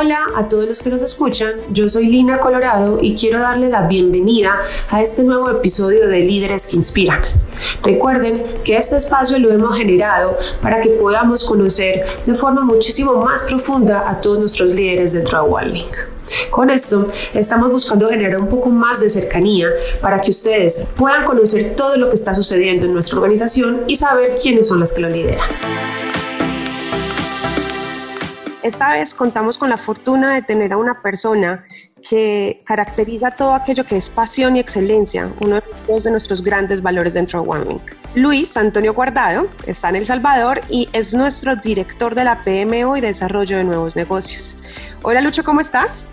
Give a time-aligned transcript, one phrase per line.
[0.00, 3.82] Hola a todos los que nos escuchan, yo soy Lina Colorado y quiero darle la
[3.88, 4.60] bienvenida
[4.90, 7.20] a este nuevo episodio de Líderes que Inspiran.
[7.82, 13.42] Recuerden que este espacio lo hemos generado para que podamos conocer de forma muchísimo más
[13.42, 15.96] profunda a todos nuestros líderes dentro de OneLink.
[16.50, 19.66] Con esto estamos buscando generar un poco más de cercanía
[20.00, 24.38] para que ustedes puedan conocer todo lo que está sucediendo en nuestra organización y saber
[24.40, 25.48] quiénes son las que lo lideran.
[28.68, 31.64] Esta vez contamos con la fortuna de tener a una persona
[32.06, 37.40] que caracteriza todo aquello que es pasión y excelencia, uno de nuestros grandes valores dentro
[37.40, 37.92] de OneLink.
[38.14, 43.00] Luis Antonio Guardado está en El Salvador y es nuestro director de la PMO y
[43.00, 44.62] Desarrollo de Nuevos Negocios.
[45.02, 46.12] Hola Lucho, ¿cómo estás?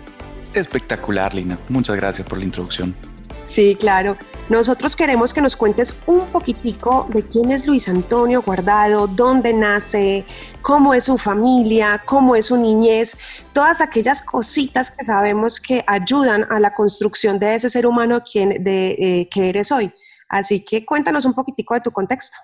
[0.54, 1.58] Espectacular, Lina.
[1.68, 2.96] Muchas gracias por la introducción.
[3.42, 4.16] Sí, claro.
[4.48, 10.24] Nosotros queremos que nos cuentes un poquitico de quién es Luis Antonio Guardado, dónde nace,
[10.62, 13.18] cómo es su familia, cómo es su niñez,
[13.52, 18.86] todas aquellas cositas que sabemos que ayudan a la construcción de ese ser humano de,
[18.98, 19.92] eh, que eres hoy.
[20.28, 22.36] Así que cuéntanos un poquitico de tu contexto.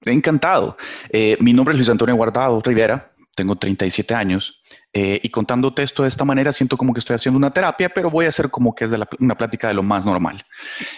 [0.00, 0.78] Encantado.
[1.10, 4.60] Eh, mi nombre es Luis Antonio Guardado Rivera, tengo 37 años.
[4.92, 8.10] Eh, y contándote esto de esta manera, siento como que estoy haciendo una terapia, pero
[8.10, 10.44] voy a hacer como que es de una plática de lo más normal.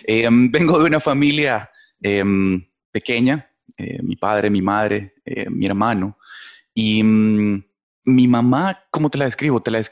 [0.04, 5.14] Eh, vengo de una familia em, pequeña, eh, mi padre, mi madre,
[5.50, 6.18] mi hermano,
[6.74, 7.64] y mm,
[8.04, 9.62] mi mamá, ¿cómo te la describo?
[9.62, 9.82] Te la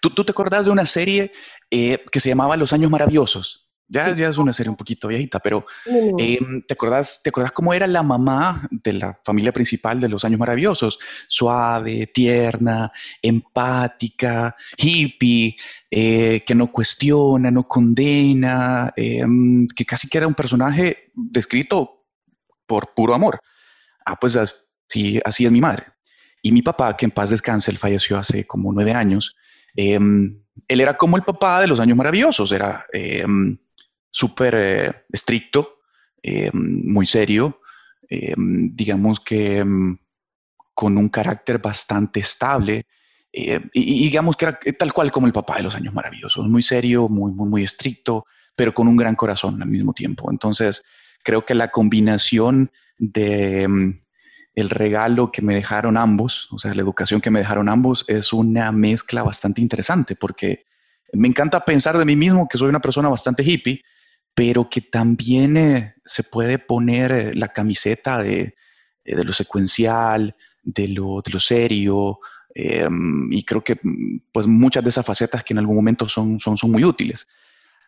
[0.00, 1.32] ¿Tú, ¿Tú, te acordás de una serie
[1.70, 3.69] que se llamaba Los Años Maravillosos?
[3.92, 7.74] Ya, ya es una serie un poquito viejita, pero em, ¿te, acordás, ¿te acordás cómo
[7.74, 11.00] era la mamá de la familia principal de los años maravillosos?
[11.26, 15.56] Suave, tierna, empática, hippie,
[15.90, 22.06] eh, que no cuestiona, no condena, em, que casi que era un personaje descrito
[22.66, 23.40] por puro amor.
[24.06, 25.86] Ah, pues así, así es mi madre.
[26.42, 29.34] Y mi papá, que en paz descanse, él falleció hace como nueve años.
[29.74, 32.86] Em, él era como el papá de los años maravillosos, era
[34.10, 35.78] súper eh, estricto,
[36.22, 37.60] eh, muy serio,
[38.08, 39.98] eh, digamos que mm,
[40.74, 42.86] con un carácter bastante estable.
[43.32, 47.08] Y, digamos que era tal cual como el papá de los años maravillosos, muy serio,
[47.08, 48.26] muy, muy, muy estricto,
[48.56, 50.32] pero con un gran corazón al mismo tiempo.
[50.32, 50.82] Entonces,
[51.22, 54.00] creo que la combinación de mm,
[54.54, 58.32] el regalo que me dejaron ambos, o sea, la educación que me dejaron ambos, es
[58.32, 60.64] una mezcla bastante interesante porque
[61.12, 63.82] me encanta pensar de mí mismo que soy una persona bastante hippie,
[64.34, 68.54] pero que también eh, se puede poner eh, la camiseta de,
[69.04, 72.20] eh, de, lo secuencial, de lo, de lo serio,
[72.54, 76.38] em, y creo que mm, pues muchas de esas facetas que en algún momento son,
[76.40, 77.28] son, son muy útiles.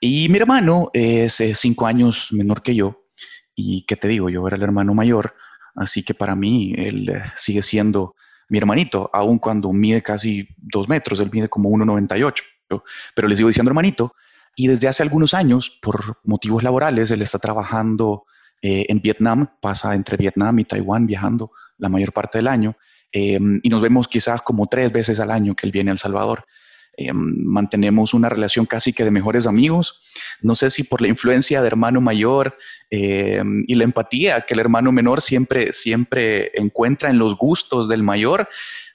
[0.00, 3.06] Y mi hermano es cinco años menor que yo,
[3.54, 5.34] y qué te digo, yo era el hermano mayor,
[5.76, 8.16] así que para mí él sigue siendo
[8.48, 12.42] mi hermanito, aun cuando mide casi dos metros, él mide como 1,98,
[13.14, 14.14] pero le sigo diciendo hermanito,
[14.54, 18.24] y desde hace algunos años, por motivos laborales, él está trabajando
[18.60, 22.76] eh, en Vietnam, pasa entre Vietnam y Taiwán viajando la mayor parte del año.
[23.10, 25.98] Em, y nos vemos quizás como tres veces al año que él viene a El
[25.98, 26.44] Salvador.
[26.94, 30.00] Em, mantenemos una relación casi que de mejores amigos.
[30.42, 32.56] No sé si por la influencia de hermano mayor
[32.90, 38.02] em, y la empatía que el hermano menor siempre, siempre encuentra en los gustos del
[38.02, 38.48] mayor,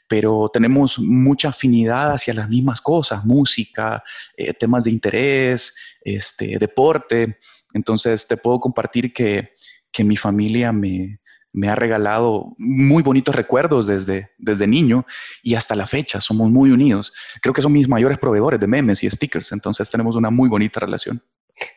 [0.08, 4.04] pero tenemos mucha afinidad hacia las mismas cosas, música,
[4.36, 7.38] eh, temas de interés, este, deporte.
[7.74, 9.52] Entonces te puedo compartir que,
[9.92, 11.20] que mi familia me,
[11.52, 15.06] me, ha regalado muy bonitos recuerdos desde, desde niño
[15.44, 17.14] y hasta la fecha somos muy unidos.
[17.42, 20.80] Creo que son mis mayores proveedores de memes y stickers, entonces tenemos una muy bonita
[20.80, 21.22] relación.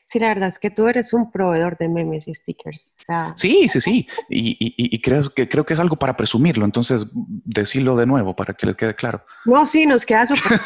[0.03, 2.97] Sí, la verdad es que tú eres un proveedor de memes y stickers.
[3.37, 4.07] sí, sí, sí.
[4.29, 6.65] Y, y, creo, que, creo que es algo para presumirlo.
[6.65, 9.25] Entonces, decirlo de nuevo para que les quede claro.
[9.45, 10.61] No, sí, nos queda súper.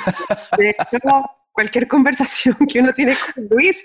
[0.58, 0.98] De hecho,
[1.54, 3.84] cualquier conversación que uno tiene con Luis,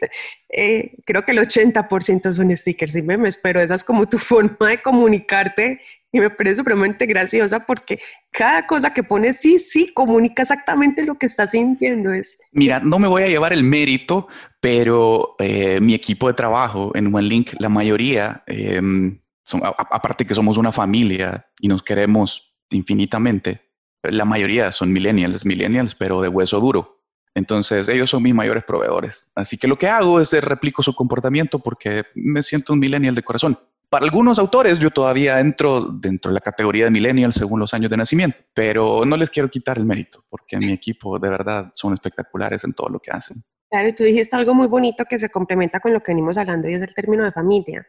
[0.50, 4.70] eh, creo que el 80% son stickers y memes, pero esa es como tu forma
[4.70, 5.80] de comunicarte
[6.12, 8.00] y me parece supremamente graciosa porque
[8.32, 12.12] cada cosa que pones sí, sí, comunica exactamente lo que estás sintiendo.
[12.12, 14.28] Es, Mira, no me voy a llevar el mérito,
[14.60, 20.58] pero eh, mi equipo de trabajo en OneLink, la mayoría, em, son, aparte que somos
[20.58, 23.62] una familia y nos queremos infinitamente,
[24.04, 27.00] la mayoría son millennials, millennials, pero de hueso duro.
[27.36, 29.32] Entonces, ellos son mis mayores proveedores.
[29.36, 33.16] Así que lo que hago es de replico su comportamiento porque me siento un millennial
[33.16, 33.60] de corazón.
[33.90, 37.90] Para algunos autores yo todavía entro dentro de la categoría de millennial según los años
[37.90, 41.94] de nacimiento, pero no les quiero quitar el mérito porque mi equipo de verdad son
[41.94, 43.44] espectaculares en todo lo que hacen.
[43.72, 46.70] Claro, y tú dijiste algo muy bonito que se complementa con lo que venimos hablando
[46.70, 47.86] y es el término de familia.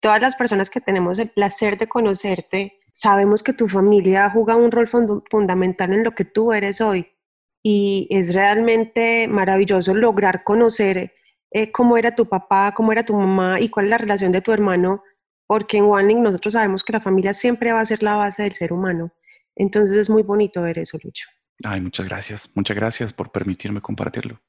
[0.00, 4.72] Todas las personas que tenemos el placer de conocerte, sabemos que tu familia juega un
[4.72, 7.06] rol fundamental en lo que tú eres hoy.
[7.62, 11.12] y es realmente maravilloso lograr conocer
[11.50, 14.40] eh, cómo era tu papá, cómo era tu mamá y cuál es la relación de
[14.40, 15.02] tu hermano,
[15.48, 18.52] porque en Wanling nosotros sabemos que la familia siempre va a ser la base del
[18.52, 19.12] ser humano.
[19.56, 21.26] Entonces es muy bonito ver eso, Lucho.
[21.64, 22.50] Ay, muchas gracias.
[22.54, 24.40] Muchas gracias por permitirme compartirlo.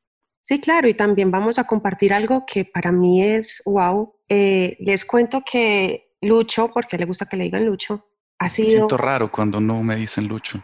[0.42, 4.14] Sí, claro, y también vamos a compartir algo que para mí es wow.
[4.28, 8.06] Eh, les cuento que Lucho, porque le gusta que le digan Lucho,
[8.38, 8.70] ha sido...
[8.70, 10.58] siento raro cuando no me dicen Lucho.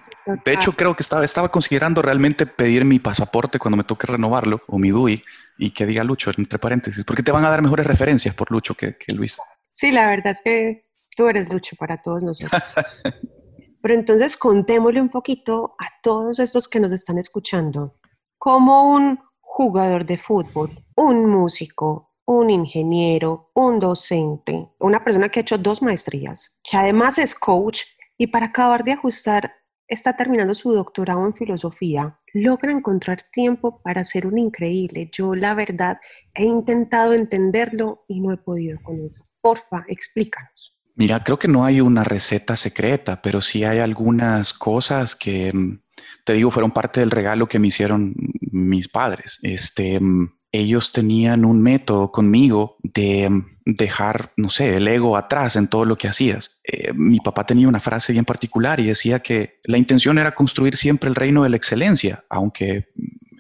[0.44, 4.62] De hecho, creo que estaba, estaba considerando realmente pedir mi pasaporte cuando me toque renovarlo,
[4.68, 5.24] o mi DUI,
[5.58, 8.76] y que diga Lucho, entre paréntesis, porque te van a dar mejores referencias por Lucho
[8.76, 9.40] que, que Luis.
[9.76, 10.86] Sí, la verdad es que
[11.18, 12.62] tú eres Lucho para todos nosotros.
[13.82, 18.00] Pero entonces contémosle un poquito a todos estos que nos están escuchando,
[18.38, 25.42] como un jugador de fútbol, un músico, un ingeniero, un docente, una persona que ha
[25.42, 27.82] hecho dos maestrías, que además es coach
[28.18, 29.52] y para acabar de ajustar
[29.90, 35.10] está terminando su doctorado en filosofía, logra encontrar tiempo para ser un increíble.
[35.12, 35.98] Yo la verdad
[36.34, 39.22] he intentado entenderlo y no he podido con eso.
[39.46, 40.76] Porfa, explícanos.
[40.96, 45.82] Mira, creo que no hay una receta secreta, pero sí hay algunas cosas que, mm,
[46.26, 48.16] te digo, fueron parte del regalo que me hicieron
[48.52, 49.38] mis padres.
[49.44, 55.58] Este, mm, ellos tenían un método conmigo de mm, dejar, no sé, el ego atrás
[55.58, 56.60] en todo lo que hacías.
[56.64, 60.76] Eh, mi papá tenía una frase bien particular y decía que la intención era construir
[60.76, 62.88] siempre el reino de la excelencia, aunque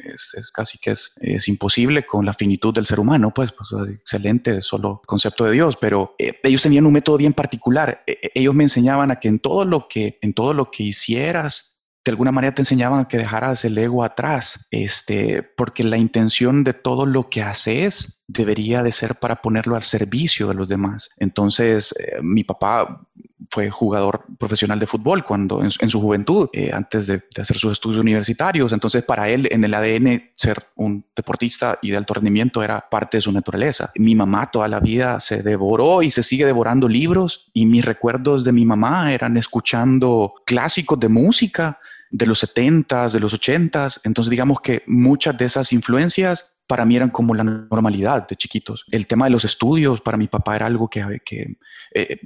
[0.05, 4.61] mm, es, casi que es, imposible con la finitud del ser humano, pues, pues excelente,
[4.61, 8.03] solo concepto de Dios, pero eh, ellos tenían un método bien particular.
[8.07, 10.83] E, e, ellos me enseñaban a que en todo lo que, en todo lo que
[10.83, 11.75] hicieras,
[12.05, 16.73] de alguna manera te enseñaban que dejaras el ego atrás, este, porque la intención de
[16.73, 21.09] todo lo que haces debería de ser para ponerlo al servicio de los demás.
[21.17, 23.07] Entonces, eh, mi papá
[23.49, 27.99] fue jugador profesional de fútbol cuando en, su juventud, eh, antes de, hacer sus estudios
[27.99, 28.71] universitarios.
[28.71, 33.17] Entonces, para él, en el ADN, ser un deportista y de alto rendimiento era parte
[33.17, 33.91] de su naturaleza.
[33.95, 38.43] Mi mamá toda la vida se devoró y se sigue devorando libros y mis recuerdos
[38.43, 41.79] de mi mamá eran escuchando clásicos de música
[42.11, 44.01] de los 70s, de los 80s.
[44.03, 48.85] Entonces, digamos que muchas de esas influencias para mí eran como la normalidad de chiquitos.
[48.91, 51.57] El tema de los estudios para mi papá era algo que,
[51.93, 52.19] eh,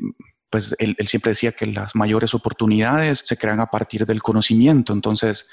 [0.50, 4.94] pues él, siempre decía que las mayores oportunidades se crean a partir del conocimiento.
[4.94, 5.48] Entonces,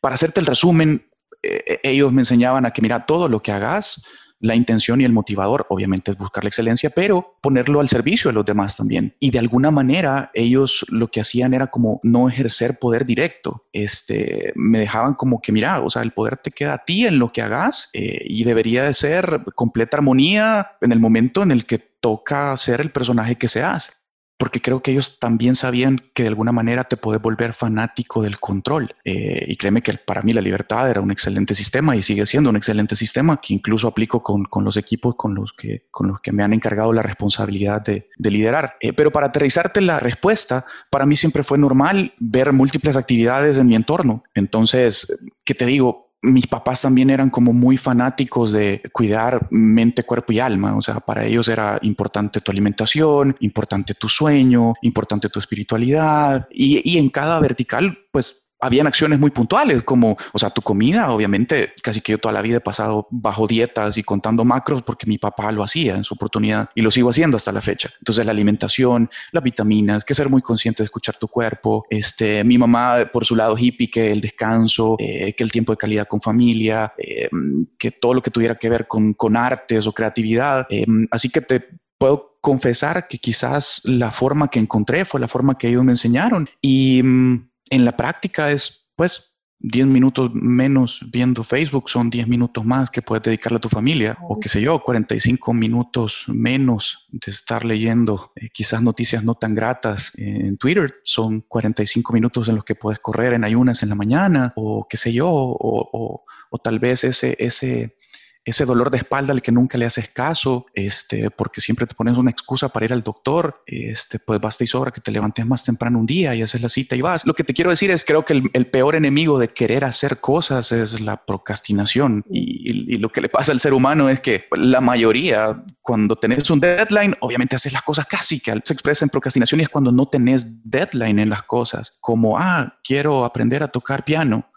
[0.00, 1.06] para hacerte el resumen,
[1.42, 4.04] eh, ellos me enseñaban a que, mira, todo lo que hagas,
[4.42, 8.34] la intención y el motivador, obviamente, es buscar la excelencia, pero ponerlo al servicio de
[8.34, 9.14] los demás también.
[9.20, 13.66] Y de alguna manera, ellos lo que hacían era como no ejercer poder directo.
[13.72, 17.20] Este, me dejaban como que, mira, o sea, el poder te queda a ti en
[17.20, 21.64] lo que hagas eh, y debería de ser completa armonía en el momento en el
[21.64, 24.01] que toca ser el personaje que se hace
[24.42, 28.40] porque creo que ellos también sabían que de alguna manera te puedes volver fanático del
[28.40, 28.92] control.
[29.04, 32.50] Eh, y créeme que para mí la libertad era un excelente sistema y sigue siendo
[32.50, 36.20] un excelente sistema que incluso aplico con, con los equipos con los, que, con los
[36.20, 38.74] que me han encargado la responsabilidad de, de liderar.
[38.80, 43.68] Eh, pero para aterrizarte la respuesta, para mí siempre fue normal ver múltiples actividades en
[43.68, 44.24] mi entorno.
[44.34, 46.11] Entonces, ¿qué te digo?
[46.22, 50.76] Mis papás también eran como muy fanáticos de cuidar mente, cuerpo y alma.
[50.76, 56.46] O sea, para ellos era importante tu alimentación, importante tu sueño, importante tu espiritualidad.
[56.50, 61.10] Y, y en cada vertical, pues habían acciones muy puntuales, como, o sea, tu comida,
[61.10, 65.04] obviamente, casi que yo toda la vida he pasado bajo dietas y contando macros porque
[65.06, 67.90] mi papá lo hacía en su oportunidad y lo sigo haciendo hasta la fecha.
[67.98, 71.84] Entonces, la alimentación, las vitaminas, que ser muy consciente de escuchar tu cuerpo.
[71.90, 75.78] Este, mi mamá, por su lado hippie, que el descanso, eh, que el tiempo de
[75.78, 77.28] calidad con familia, eh,
[77.76, 80.68] que todo lo que tuviera que ver con, con artes o creatividad.
[80.70, 81.64] Eh, así que te
[81.98, 86.48] puedo confesar que quizás la forma que encontré fue la forma que ellos me enseñaron.
[86.60, 92.64] Y mm, en la práctica es, pues, 10 minutos menos viendo Facebook son 10 minutos
[92.64, 97.30] más que puedes dedicarle a tu familia, o qué sé yo, 45 minutos menos de
[97.30, 102.64] estar leyendo eh, quizás noticias no tan gratas en Twitter, son 45 minutos en los
[102.64, 106.58] que puedes correr en ayunas en la mañana, o qué sé yo, o, o, o
[106.58, 107.96] tal vez ese, ese,
[108.44, 112.16] ese dolor de espalda al que nunca le haces caso, este, porque siempre te pones
[112.16, 115.64] una excusa para ir al doctor, este, pues basta y sobra que te levantes más
[115.64, 117.24] temprano un día y haces la cita y vas.
[117.24, 120.72] Lo que te quiero decir es, creo que el, peor enemigo de querer hacer cosas
[120.72, 122.72] es la procrastinación y,
[123.02, 127.16] lo que le pasa al ser humano es que la mayoría, cuando tenés un deadline,
[127.20, 130.62] obviamente haces las cosas casi que se expresa en procrastinación y es cuando no tenés
[130.68, 134.51] deadline en las cosas, como, ah, quiero aprender a tocar piano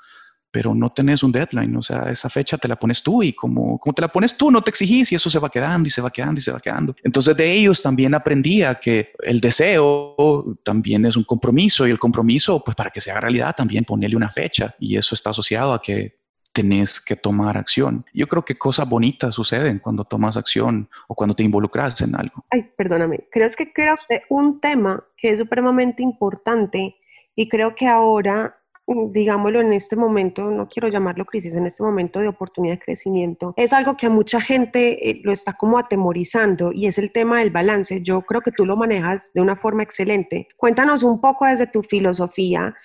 [0.56, 3.78] pero no tenés un deadline, o sea, esa fecha te la pones tú y como,
[3.78, 6.02] como te la pones tú, no te exigís y eso se va quedando y se
[6.02, 6.96] va quedando y se va quedando.
[7.04, 12.64] Entonces de ellos también aprendía que el deseo también es un compromiso y el compromiso,
[12.64, 15.82] pues para que se haga realidad, también ponerle una fecha y eso está asociado a
[15.82, 16.20] que
[16.54, 18.06] tenés que tomar acción.
[18.14, 22.46] Yo creo que cosas bonitas suceden cuando tomas acción o cuando te involucras en algo.
[22.50, 26.96] Ay, perdóname, creo que creo que un tema que es supremamente importante
[27.36, 28.56] y creo que ahora
[28.88, 33.54] digámoslo en este momento, no quiero llamarlo crisis, en este momento de oportunidad de crecimiento,
[33.58, 37.40] es algo que a mucha gente eh, lo está como atemorizando y es el tema
[37.40, 38.02] del balance.
[38.04, 40.48] Yo creo que tú lo manejas de una forma excelente.
[40.58, 42.76] Cuéntanos un poco desde tu filosofía.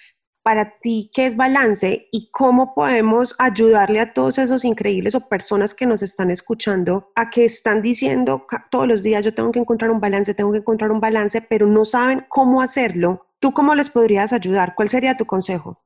[0.43, 5.75] Para ti, ¿qué es balance y cómo podemos ayudarle a todos esos increíbles o personas
[5.75, 9.91] que nos están escuchando a que están diciendo todos los días yo tengo que encontrar
[9.91, 13.27] un balance, tengo que encontrar un balance, pero no saben cómo hacerlo?
[13.39, 14.75] ¿Tú cómo les podrías ayudar?
[14.75, 15.79] ¿Cuál sería tu consejo?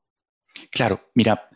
[0.70, 1.48] Claro, mira,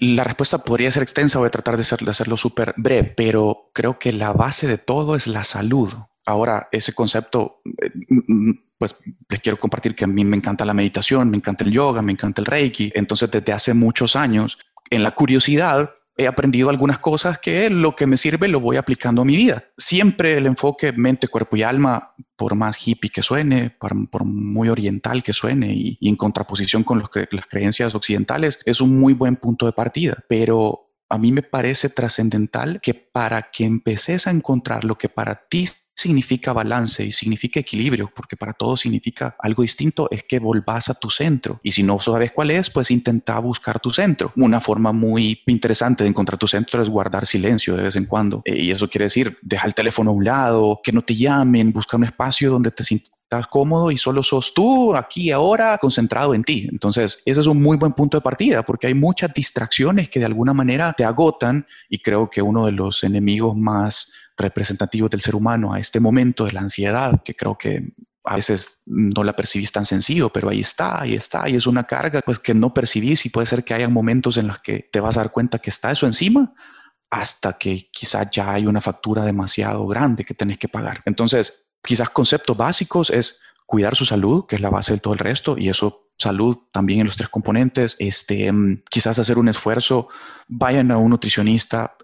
[0.00, 4.12] la respuesta podría ser extensa, voy a tratar de, hacerlo súper breve, pero creo que
[4.12, 5.92] la base de todo es la salud.
[6.24, 8.96] Ahora, ese concepto, eh, mm, mm, pues
[9.28, 12.12] les quiero compartir que a mí me encanta la meditación, me encanta el yoga, me
[12.12, 12.90] encanta el reiki.
[12.94, 14.58] Entonces, desde hace muchos años,
[14.90, 19.22] en la curiosidad, he aprendido algunas cosas que lo que me sirve lo voy aplicando
[19.22, 19.64] a mi vida.
[19.78, 25.22] Siempre el enfoque mente, cuerpo y alma, por más hippie que suene, por, muy oriental
[25.22, 27.00] que suene y, en contraposición con
[27.30, 30.18] las creencias occidentales, es un muy buen punto de partida.
[30.28, 35.46] Pero a mí me parece trascendental que para que empeces a encontrar lo que para
[35.48, 40.88] ti significa balance y significa equilibrio, porque para todos significa algo distinto, es que volvás
[40.88, 41.60] a tu centro.
[41.62, 44.32] Y si no sabes cuál es, pues intenta buscar tu centro.
[44.36, 48.42] Una forma muy interesante de encontrar tu centro es guardar silencio de vez en cuando.
[48.44, 51.72] Eh, y eso quiere decir, deja el teléfono a un lado, que no te llamen,
[51.72, 56.44] busca un espacio donde te sientas cómodo y solo sos tú aquí ahora concentrado en
[56.44, 56.68] ti.
[56.70, 60.26] Entonces, ese es un muy buen punto de partida porque hay muchas distracciones que de
[60.26, 65.34] alguna manera te agotan y creo que uno de los enemigos más representativos del ser
[65.34, 67.92] humano a este momento de la ansiedad, que creo que
[68.24, 71.84] a veces no la percibís tan sencillo, pero ahí está, ahí está, y es una
[71.84, 75.00] carga pues que no percibís y puede ser que haya momentos en los que te
[75.00, 76.54] vas a dar cuenta que está eso encima
[77.10, 81.02] hasta que quizás ya hay una factura demasiado grande que tenés que pagar.
[81.04, 85.18] Entonces, quizás conceptos básicos es cuidar su salud, que es la base de todo el
[85.18, 90.08] resto, y eso salud también en los tres componentes, este, mm, quizás hacer un esfuerzo,
[90.48, 91.96] vayan a un nutricionista,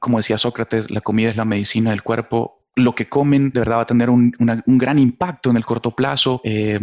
[0.00, 2.66] como decía Sócrates, la comida es la medicina del cuerpo.
[2.74, 4.32] Lo que comen de verdad va a tener un,
[4.66, 6.78] gran impacto en el corto plazo eh,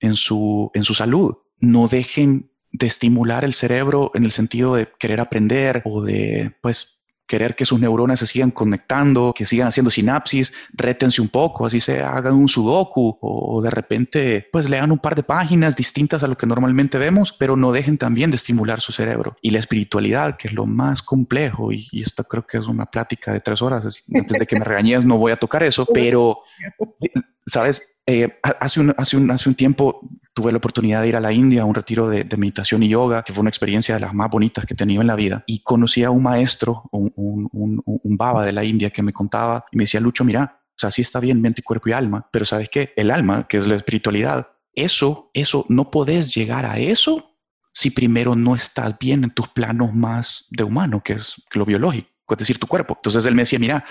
[0.00, 1.36] en, su, en su salud.
[1.58, 6.97] No dejen de estimular el cerebro en el sentido de querer aprender o de, pues,
[7.28, 11.78] querer que sus neuronas se sigan conectando, que sigan haciendo sinapsis, rétense un poco, así
[11.78, 16.26] se hagan un sudoku o de repente pues lean un par de páginas distintas a
[16.26, 19.36] lo que normalmente vemos, pero no dejen también de estimular su cerebro.
[19.42, 22.86] Y la espiritualidad, que es lo más complejo, y, y esto creo que es una
[22.86, 26.40] plática de tres horas, antes de que me regañes no voy a tocar eso, pero,
[27.48, 27.98] ¿sabes?
[28.06, 30.00] Eh, hace, un, hace, hace un tiempo
[30.32, 33.22] tuve la oportunidad de ir a la India a un retiro de, meditación y yoga,
[33.22, 35.42] que fue una experiencia de las más bonitas que he tenido en la vida.
[35.46, 39.64] Y conocí a un maestro, un, un, un, baba de la India, que me contaba
[39.72, 42.44] y me decía, Lucho, mira, o sea, sí está bien mente, cuerpo y alma, pero
[42.44, 42.92] ¿sabes qué?
[42.96, 47.34] El alma, que es la espiritualidad, eso, eso, no podés llegar a eso
[47.72, 52.08] si primero no estás bien en tus planos más de humano, que es lo biológico,
[52.34, 52.94] es decir, tu cuerpo.
[52.96, 53.84] Entonces él me decía, mira,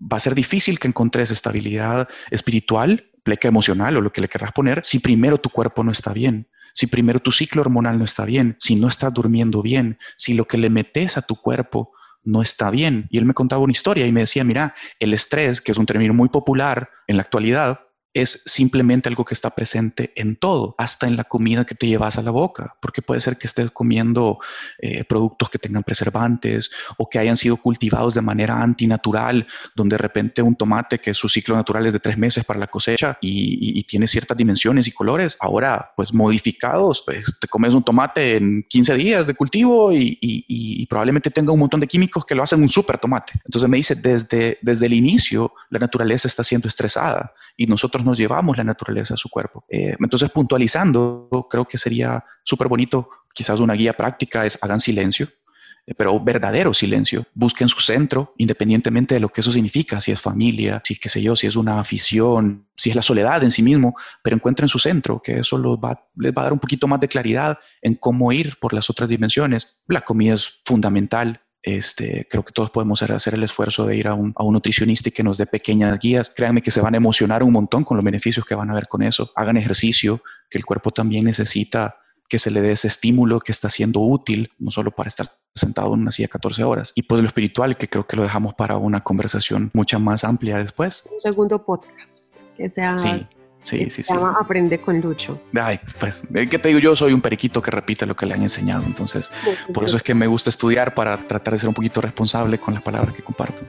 [0.00, 4.52] va a ser difícil que encontres estabilidad espiritual pleca emocional o lo que le querrás
[4.52, 8.24] poner, si primero tu cuerpo no está bien, si primero tu ciclo hormonal no está
[8.24, 12.42] bien, si no estás durmiendo bien, si lo que le metes a tu cuerpo no
[12.42, 13.06] está bien.
[13.10, 15.86] Y él me contaba una historia y me decía, mira, el estrés, que es un
[15.86, 17.80] término muy popular en la actualidad,
[18.14, 22.16] es simplemente algo que está presente en todo, hasta en la comida que te llevas
[22.16, 24.38] a la boca, porque puede ser que estés comiendo
[24.78, 29.98] eh, productos que tengan preservantes o que hayan sido cultivados de manera antinatural, donde de
[29.98, 33.74] repente un tomate que su ciclo natural es de tres meses para la cosecha y,
[33.84, 38.94] tiene ciertas dimensiones y colores, ahora pues modificados, pues te comes un tomate en 15
[38.94, 42.98] días de cultivo y, probablemente tenga un montón de químicos que lo hacen un super
[42.98, 43.32] tomate.
[43.44, 48.18] Entonces me dice, desde, desde el inicio la naturaleza está siendo estresada y nosotros nos
[48.18, 49.64] llevamos la naturaleza a su cuerpo.
[49.68, 55.28] Eh, entonces, puntualizando, creo que sería súper bonito, quizás una guía práctica es hagan silencio,
[55.86, 57.26] eh, pero verdadero silencio.
[57.34, 61.20] Busquen su centro, independientemente de lo que eso significa, si es familia, si qué sé
[61.20, 64.78] yo, si es una afición, si es la soledad en sí mismo, pero encuentren su
[64.78, 68.32] centro, que eso va, les va a dar un poquito más de claridad en cómo
[68.32, 69.82] ir por las otras dimensiones.
[69.86, 74.12] La comida es fundamental, este, creo que todos podemos hacer el esfuerzo de ir a
[74.12, 76.30] un, nutricionista y que nos dé pequeñas guías.
[76.30, 78.86] Créanme que se van a emocionar un montón con los beneficios que van a ver
[78.86, 79.32] con eso.
[79.34, 81.96] Hagan ejercicio, que el cuerpo también necesita
[82.28, 85.94] que se le dé ese estímulo que está siendo útil, no solo para estar sentado
[85.94, 86.92] en una silla 14 horas.
[86.94, 90.58] Y pues lo espiritual, que creo que lo dejamos para una conversación mucha más amplia
[90.58, 91.08] después.
[91.10, 92.98] Un segundo podcast que sea...
[92.98, 93.26] Sí.
[93.64, 95.40] Sí, sí, se llama Aprende con Lucho.
[95.54, 96.80] Ay, pues, eh, ¿qué te digo?
[96.80, 98.84] Yo soy un periquito que repite lo que le han enseñado.
[98.84, 99.32] Entonces,
[99.72, 102.74] por eso es que me gusta estudiar para tratar de ser un poquito responsable con
[102.74, 103.64] las palabras que comparto.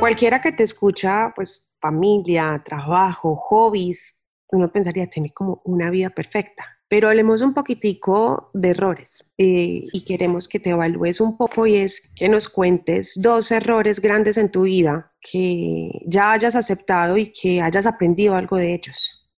[0.00, 6.73] Cualquiera que te escucha, pues, familia, trabajo, hobbies, uno pensaría, tiene como una vida perfecta.
[6.94, 11.74] Pero hablemos un poquitico de errores eh, y queremos que te evalúes un poco y
[11.74, 17.32] es que nos cuentes dos errores grandes en tu vida que ya hayas aceptado y
[17.32, 19.28] que hayas aprendido algo de ellos.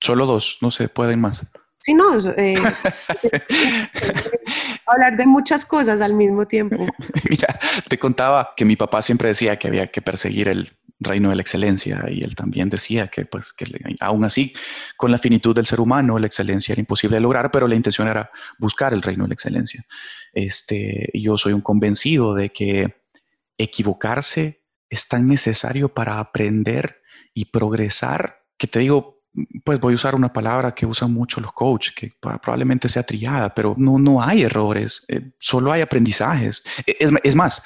[0.00, 1.48] Solo dos, no se pueden más.
[1.80, 2.54] Sí, no, eh,
[4.86, 6.76] hablar de muchas cosas al mismo tiempo.
[7.30, 7.58] Mira,
[7.88, 11.40] te contaba que mi papá siempre decía que había que perseguir el reino de la
[11.40, 13.64] excelencia y él también decía que pues que
[14.00, 14.52] aún así
[14.98, 18.06] con la finitud del ser humano la excelencia era imposible de lograr pero la intención
[18.06, 19.86] era buscar el reino de la excelencia
[20.34, 23.02] este yo soy un convencido de que
[23.56, 27.00] equivocarse es tan necesario para aprender
[27.32, 29.19] y progresar que te digo
[29.64, 33.54] pues voy a usar una palabra que usan mucho los coaches, que probablemente sea trillada,
[33.54, 36.62] pero no, no hay errores, eh, solo hay aprendizajes.
[36.86, 37.62] E, es, es, más,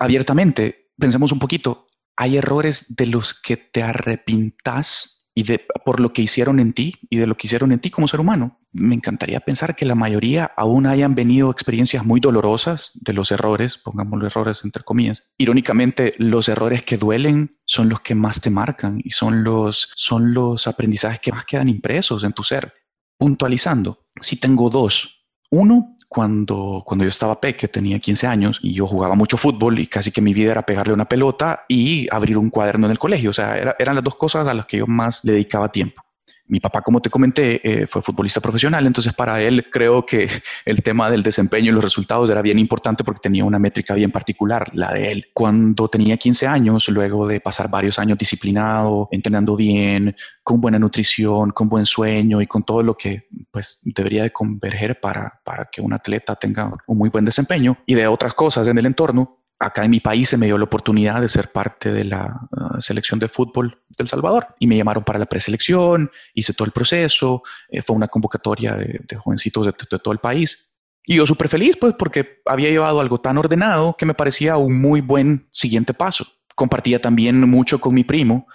[0.00, 6.12] abiertamente, pensemos un poquito, hay errores de los que te arrepintas y de, por lo
[6.12, 8.58] que hicieron en ti y de lo que hicieron en ti como ser humano.
[8.72, 13.78] Me encantaría pensar que la mayoría aún hayan venido experiencias muy dolorosas de los errores,
[13.78, 15.32] pongamos los errores entre comillas.
[15.38, 20.34] Irónicamente, los errores que duelen son los que más te marcan y son los, son
[20.34, 22.72] los aprendizajes que más quedan impresos en tu ser.
[23.18, 25.24] Puntualizando, si tengo dos.
[25.50, 29.86] Uno, cuando, cuando yo estaba peque, tenía 15 años y yo jugaba mucho fútbol y
[29.86, 33.30] casi que mi vida era pegarle una pelota y abrir un cuaderno en el colegio.
[33.30, 36.02] O sea, eran las dos cosas a las que yo más le dedicaba tiempo.
[36.46, 40.28] Mi papá, como te comenté, eh, fue futbolista profesional, entonces para él creo que
[40.66, 44.10] el tema del desempeño y los resultados era bien importante porque tenía una métrica bien
[44.10, 45.26] particular, la de él.
[45.32, 51.50] Cuando tenía 15 años, luego de pasar varios años disciplinado, entrenando bien, con buena nutrición,
[51.50, 55.80] con buen sueño y con todo lo que pues debería de converger para, para que
[55.80, 59.84] un atleta tenga un muy buen desempeño y de otras cosas en el entorno, acá
[59.84, 63.18] en mi país se me dio la oportunidad de ser parte de la uh, selección
[63.18, 67.82] de fútbol del Salvador y me llamaron para la preselección, hice todo el proceso, eh,
[67.82, 70.70] fue una convocatoria de, jovencitos de, todo el país.
[71.06, 74.80] Y yo súper feliz, pues, porque había llevado algo tan ordenado que me parecía un
[74.80, 76.26] muy buen siguiente paso.
[76.54, 78.46] Compartía también mucho con mi primo,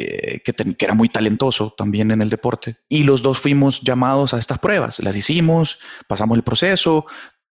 [0.00, 2.76] eh, que, era muy talentoso también en el deporte.
[2.88, 5.00] Y los dos fuimos llamados a estas pruebas.
[5.00, 7.06] Las hicimos, pasamos el proceso.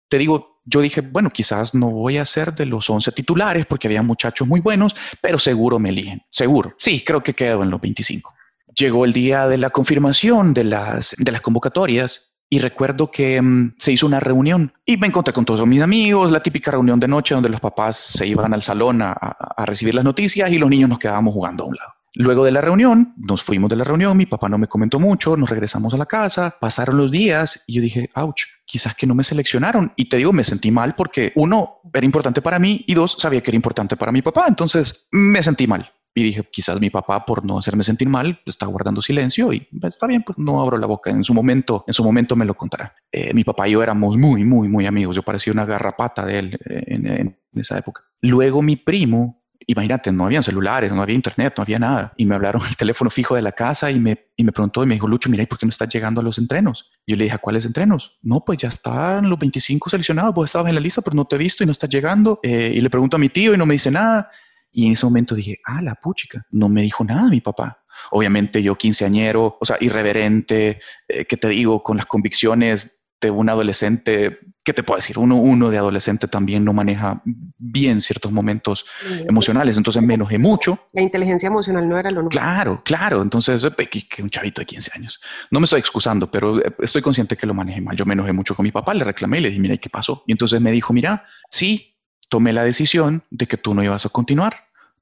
[0.09, 3.89] Te digo, yo dije, bueno, quizás no voy a ser de los 11 titulares porque
[3.89, 6.75] había muchachos muy buenos, pero seguro me eligen, seguro.
[6.79, 8.35] Sí, creo que quedo en los 25.
[8.75, 13.77] Llegó el día de la confirmación de las, de las convocatorias y recuerdo que mm,
[13.79, 17.09] se hizo una reunión y me encontré con todos mis amigos, la típica reunión de
[17.09, 20.71] noche donde los papás se iban al salón a, a recibir las noticias y los
[20.71, 21.94] niños nos quedábamos jugando a un lado.
[22.17, 25.37] Luego de la reunión, nos fuimos de la reunión, mi papá no me comentó mucho,
[25.37, 29.17] nos regresamos a la casa, pasaron los días y yo dije, ouch, quizás que no
[29.17, 29.93] me seleccionaron.
[29.97, 33.43] Y te digo, me sentí mal porque uno, era importante para mí y dos, sabía
[33.43, 34.45] que era importante para mi papá.
[34.47, 35.91] Entonces me sentí mal.
[36.17, 39.95] Y dije, quizás mi papá, por no hacerme sentir mal, está guardando silencio y pues,
[39.95, 41.11] está bien, pues no abro la boca.
[41.11, 42.95] En su momento, en su momento me lo contará.
[43.11, 45.17] Eh, mi papá y yo éramos muy, muy, muy amigos.
[45.17, 48.05] Yo parecía una garrapata de él eh, en esa época.
[48.21, 52.13] Luego mi primo imagínate, no había celulares, no había internet, no había nada.
[52.17, 54.87] Y me hablaron el teléfono fijo de la casa y me, y me preguntó y
[54.87, 56.91] me dijo, Lucho, mira, ¿y por qué no estás llegando a los entrenos?
[57.07, 58.19] Yo le dije, ¿a cuáles entrenos?
[58.23, 61.37] No, pues ya están los 25 seleccionados, vos estabas en la lista, pero no te
[61.37, 62.41] he visto y no estás llegando.
[62.43, 64.31] Eh, y le pregunto a mi tío y no me dice nada.
[64.73, 67.85] Y en ese momento dije, ah, la puchica, no me dijo nada mi papá.
[68.11, 73.49] Obviamente yo quinceañero, o sea, irreverente, eh, que te digo, con las convicciones de un
[73.49, 75.19] adolescente, ¿qué te puedo decir?
[75.19, 78.87] Uno, uno de adolescente también no maneja bien ciertos momentos
[79.29, 80.79] emocionales, entonces me enojé mucho.
[80.93, 82.41] La inteligencia emocional no era lo nuestro.
[82.41, 83.67] Claro, claro, entonces
[84.11, 85.21] que un chavito de 15 años.
[85.51, 87.97] No me estoy excusando, pero eh, estoy consciente que lo manejé mal.
[87.97, 90.23] Yo me enojé mucho con mi papá, le reclamé y le dije, mira, ¿qué pasó?
[90.27, 91.97] Y entonces me dijo, mira, sí,
[92.29, 94.55] tomé la decisión de que tú no ibas a continuar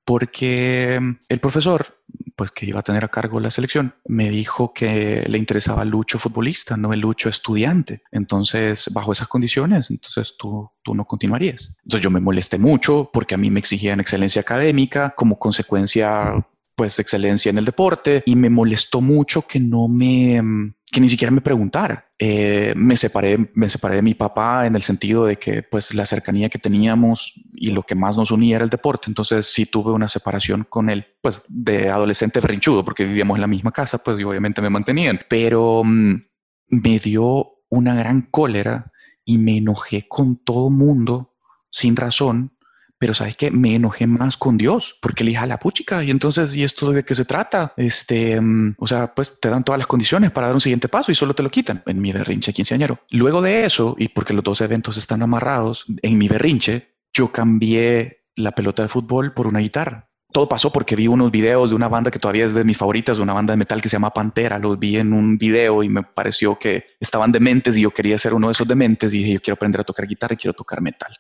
[0.05, 1.87] porque mm, el profesor,
[2.37, 5.91] pues que iba a tener a cargo la selección, me dijo que le interesaba el
[5.91, 8.03] Lucho futbolista, no el Lucho estudiante.
[8.11, 11.77] Entonces, bajo esas condiciones, entonces tú, tú no continuarías.
[11.85, 16.99] Entonces yo me molesté mucho porque a mí me exigían excelencia académica, como consecuencia pues
[16.99, 21.31] excelencia en el deporte y me molestó mucho que no me, mm, que ni siquiera
[21.31, 22.07] me preguntara.
[22.19, 26.07] Eh, me, separé, me separé de mi papá en el sentido de que pues la
[26.07, 29.09] cercanía que teníamos y lo que más nos unía era el deporte.
[29.09, 33.47] Entonces sí tuve una separación con él, pues de adolescente berrinchudo, porque vivíamos en la
[33.47, 35.21] misma casa, pues obviamente me mantenían.
[35.29, 36.15] Pero mm,
[36.69, 38.93] me dio una gran cólera
[39.25, 41.35] y me enojé con todo mundo
[41.71, 42.52] sin razón
[43.03, 46.13] pero sabes que me enojé más con Dios porque le dije a la puchica y
[46.13, 49.81] entonces y esto de qué se trata este mm, o sea pues te dan todas
[49.81, 52.53] las condiciones para dar un siguiente paso y solo te lo quitan en mi berrinche
[52.53, 57.33] quinceañero luego de eso y porque los dos eventos están amarrados en mi berrinche yo
[57.33, 61.75] cambié la pelota de fútbol por una guitarra todo pasó porque vi unos videos de
[61.77, 63.97] una banda que todavía es de mis favoritas, de una banda de metal que se
[63.97, 64.59] llama Pantera.
[64.59, 68.33] Los vi en un video y me pareció que estaban dementes y yo quería ser
[68.33, 70.81] uno de esos dementes y dije, yo quiero aprender a tocar guitarra y quiero tocar
[70.81, 71.15] metal.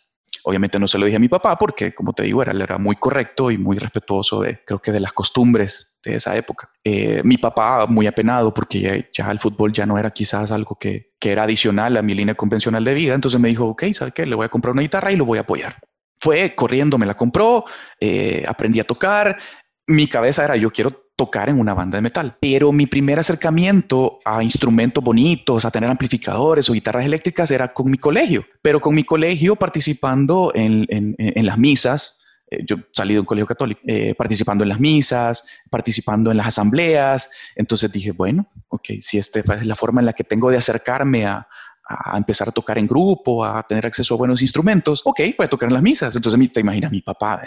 [0.45, 3.51] Obviamente no se lo dije a mi papá porque, como te digo, era, muy correcto
[3.51, 6.71] y muy respetuoso de, creo que de las costumbres de esa época.
[6.83, 11.13] Eh, mi papá muy apenado porque ya, el fútbol ya no era quizás algo que,
[11.21, 14.27] que, era adicional a mi línea convencional de vida, entonces me dijo, ok, ¿sabes qué?
[14.27, 15.77] Le voy a comprar una guitarra y lo voy a apoyar.
[16.21, 17.65] Fue corriendo, me la compró,
[17.99, 19.39] eh, aprendí a tocar.
[19.87, 22.37] Mi cabeza era, yo quiero tocar en una banda de metal.
[22.41, 27.91] Pero mi primer acercamiento a instrumentos bonitos, a tener amplificadores o guitarras eléctricas era con
[27.91, 32.21] mi colegio, pero con mi colegio participando en, en, las misas.
[32.51, 36.47] Eh, yo salí de un colegio católico, eh, participando en las misas, participando en las
[36.47, 37.31] asambleas.
[37.57, 41.27] Entonces dije, bueno, ok, si esta es la forma en la que tengo de acercarme
[41.27, 41.47] a,
[41.85, 45.51] a empezar a tocar en grupo, a tener acceso a buenos instrumentos, ok, voy a
[45.51, 46.17] tocar en las misas.
[46.17, 47.43] Entonces te imaginas mi papá,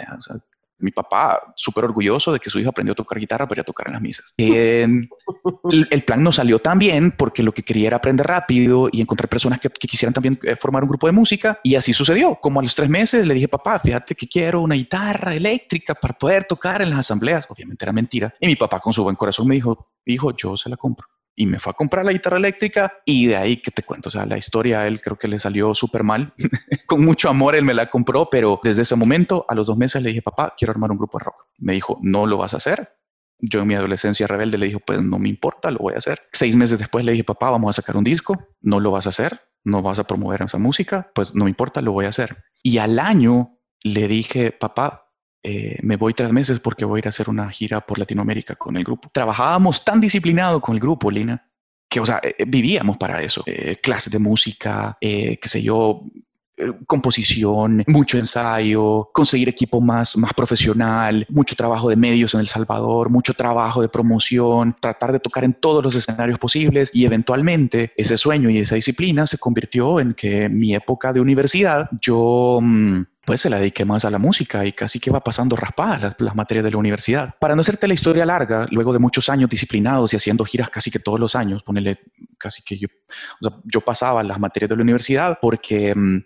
[0.78, 3.64] mi papá súper orgulloso de que su hijo aprendió a tocar guitarra para ir a
[3.64, 4.34] tocar en las misas.
[4.38, 9.28] el, plan no salió tan bien porque lo que quería era aprender rápido y encontrar
[9.28, 12.36] personas que, quisieran también eh, formar un grupo de música y así sucedió.
[12.36, 16.14] Como a los tres meses le dije, papá, fíjate que quiero una guitarra eléctrica para
[16.14, 17.46] poder tocar en las asambleas.
[17.48, 18.34] Obviamente era mentira.
[18.40, 21.46] Y mi papá con su buen corazón me dijo, hijo, yo se la compro y
[21.46, 24.24] me fue a comprar la guitarra eléctrica y de ahí que te cuento, o sea,
[24.24, 26.32] la historia a él creo que le salió súper mal,
[26.86, 30.02] con mucho amor él me la compró, pero desde ese momento a los dos meses
[30.02, 31.46] le dije, papá, quiero armar un grupo de rock.
[31.58, 32.96] Me dijo, no lo vas a hacer.
[33.38, 36.22] Yo en mi adolescencia rebelde le dije, pues no me importa, lo voy a hacer.
[36.32, 39.10] Seis meses después le dije, papá, vamos a sacar un disco, no lo vas a
[39.10, 42.44] hacer, no vas a promover esa música, pues no me importa, lo voy a hacer.
[42.62, 45.05] Y al año le dije, papá,
[45.48, 48.56] eh, me voy tres meses porque voy a ir a hacer una gira por Latinoamérica
[48.56, 49.08] con el grupo.
[49.12, 51.40] Trabajábamos tan disciplinado con el grupo, Lina,
[51.88, 53.44] que, o sea, eh, vivíamos para eso.
[53.46, 56.02] Eh, clases de música, qué sé yo,
[56.88, 63.08] composición, mucho ensayo, conseguir equipo más, más profesional, mucho trabajo de medios en El Salvador,
[63.08, 68.18] mucho trabajo de promoción, tratar de tocar en todos los escenarios posibles y eventualmente ese
[68.18, 72.58] sueño y esa disciplina se convirtió en que mi época de universidad yo...
[72.60, 76.14] Mm, pues se la dediqué más a la música y casi que va pasando raspadas
[76.18, 77.34] las, materias de la universidad.
[77.40, 80.90] Para no hacerte la historia larga, luego de muchos años disciplinados y haciendo giras casi
[80.90, 81.98] que todos los años, ponele
[82.38, 82.88] casi que yo,
[83.40, 86.18] o sea, yo pasaba las materias de la universidad porque mm,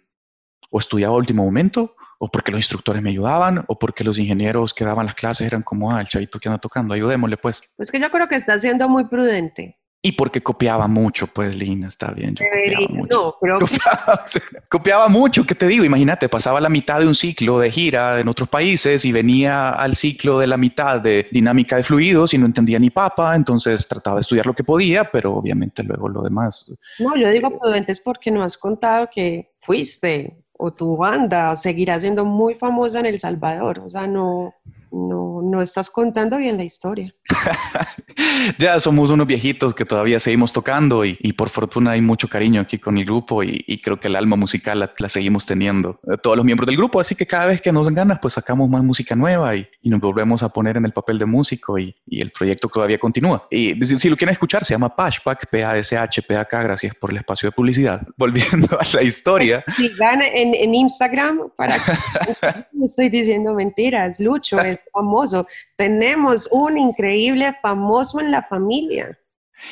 [0.70, 4.74] o estudiaba a último momento o porque los instructores me ayudaban, o porque los ingenieros
[4.74, 7.72] que daban las clases eran como, ah, el chavito que anda tocando, ayudémosle pues.
[7.76, 9.79] Pues que yo creo que está siendo muy prudente.
[10.02, 12.34] Y porque copiaba mucho, pues Lina, está bien.
[12.34, 13.18] Yo copiaba mucho.
[13.18, 13.58] No, pero...
[14.70, 15.84] Copiaba, mucho, ¿qué te digo?
[15.84, 19.96] Imagínate, pasaba la mitad de un ciclo de gira en otros países y venía al
[19.96, 24.16] ciclo de la mitad de dinámica de fluidos y no entendía ni papa, entonces trataba
[24.16, 26.72] de estudiar lo que podía, pero obviamente luego lo demás.
[26.98, 32.24] No, yo digo prudentes porque no has contado que fuiste o tu banda seguirá siendo
[32.24, 34.54] muy famosa en El Salvador, o sea, no
[34.92, 37.14] no, no estás contando bien la historia.
[38.58, 42.78] ya somos unos viejitos que todavía seguimos tocando y, por fortuna hay mucho cariño aquí
[42.78, 46.44] con el grupo y, creo que el alma musical la, seguimos teniendo eh, todos los
[46.44, 49.14] miembros del grupo, así que cada vez que nos dan ganas pues sacamos más música
[49.14, 52.98] nueva y, nos volvemos a poner en el papel de músico y, el proyecto todavía
[52.98, 53.46] continúa.
[53.50, 58.02] Y si, lo quieren escuchar se llama Pashpak, P-A-S-H-P-A-K, gracias por el espacio de publicidad.
[58.16, 59.64] Volviendo a la historia.
[59.76, 64.58] Sigan en, en Instagram para que no estoy diciendo mentiras, Lucho
[64.92, 65.46] famoso.
[65.76, 69.18] Tenemos un increíble famoso en la familia.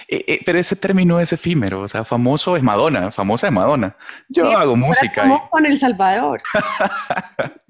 [0.07, 3.97] Eh, eh, pero ese término es efímero, o sea, famoso es Madonna, famosa es Madonna.
[4.29, 5.23] Yo hago música.
[5.23, 6.42] Estamos con El Salvador.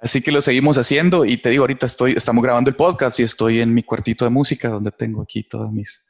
[0.00, 3.24] Así que lo seguimos haciendo y te digo, ahorita estoy, estamos grabando el podcast y
[3.24, 6.06] estoy en mi cuartito de música donde tengo aquí todas mis,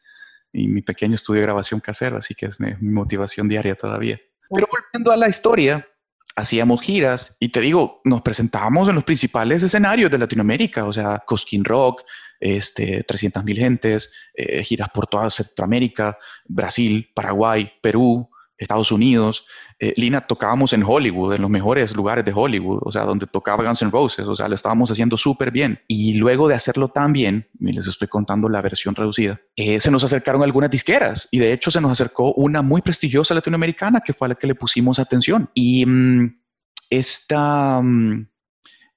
[0.53, 4.21] y mi pequeño estudio de grabación casero, así que es mi motivación diaria todavía.
[4.51, 5.87] Pero volviendo a la historia,
[6.39, 11.19] hacíamos giras y te digo, nos presentábamos en los principales escenarios de Latinoamérica, o sea,
[11.27, 12.05] Cosquín Rock,
[12.39, 19.47] este, 300.000 gentes, eh, giras por toda Centroamérica, Brasil, Paraguay, Perú, Estados Unidos.
[19.79, 23.65] Eh, Lina, tocábamos en Hollywood, en los mejores lugares de Hollywood, o sea, donde tocaba
[23.65, 25.81] Guns N' Roses, o sea, lo estábamos haciendo súper bien.
[25.87, 29.91] Y luego de hacerlo tan bien, y les estoy contando la versión reducida, eh, se
[29.91, 34.13] nos acercaron algunas disqueras y de hecho se nos acercó una muy prestigiosa latinoamericana que
[34.13, 35.49] fue a la que le pusimos atención.
[35.55, 36.41] Y mm,
[36.91, 38.29] esta, mm,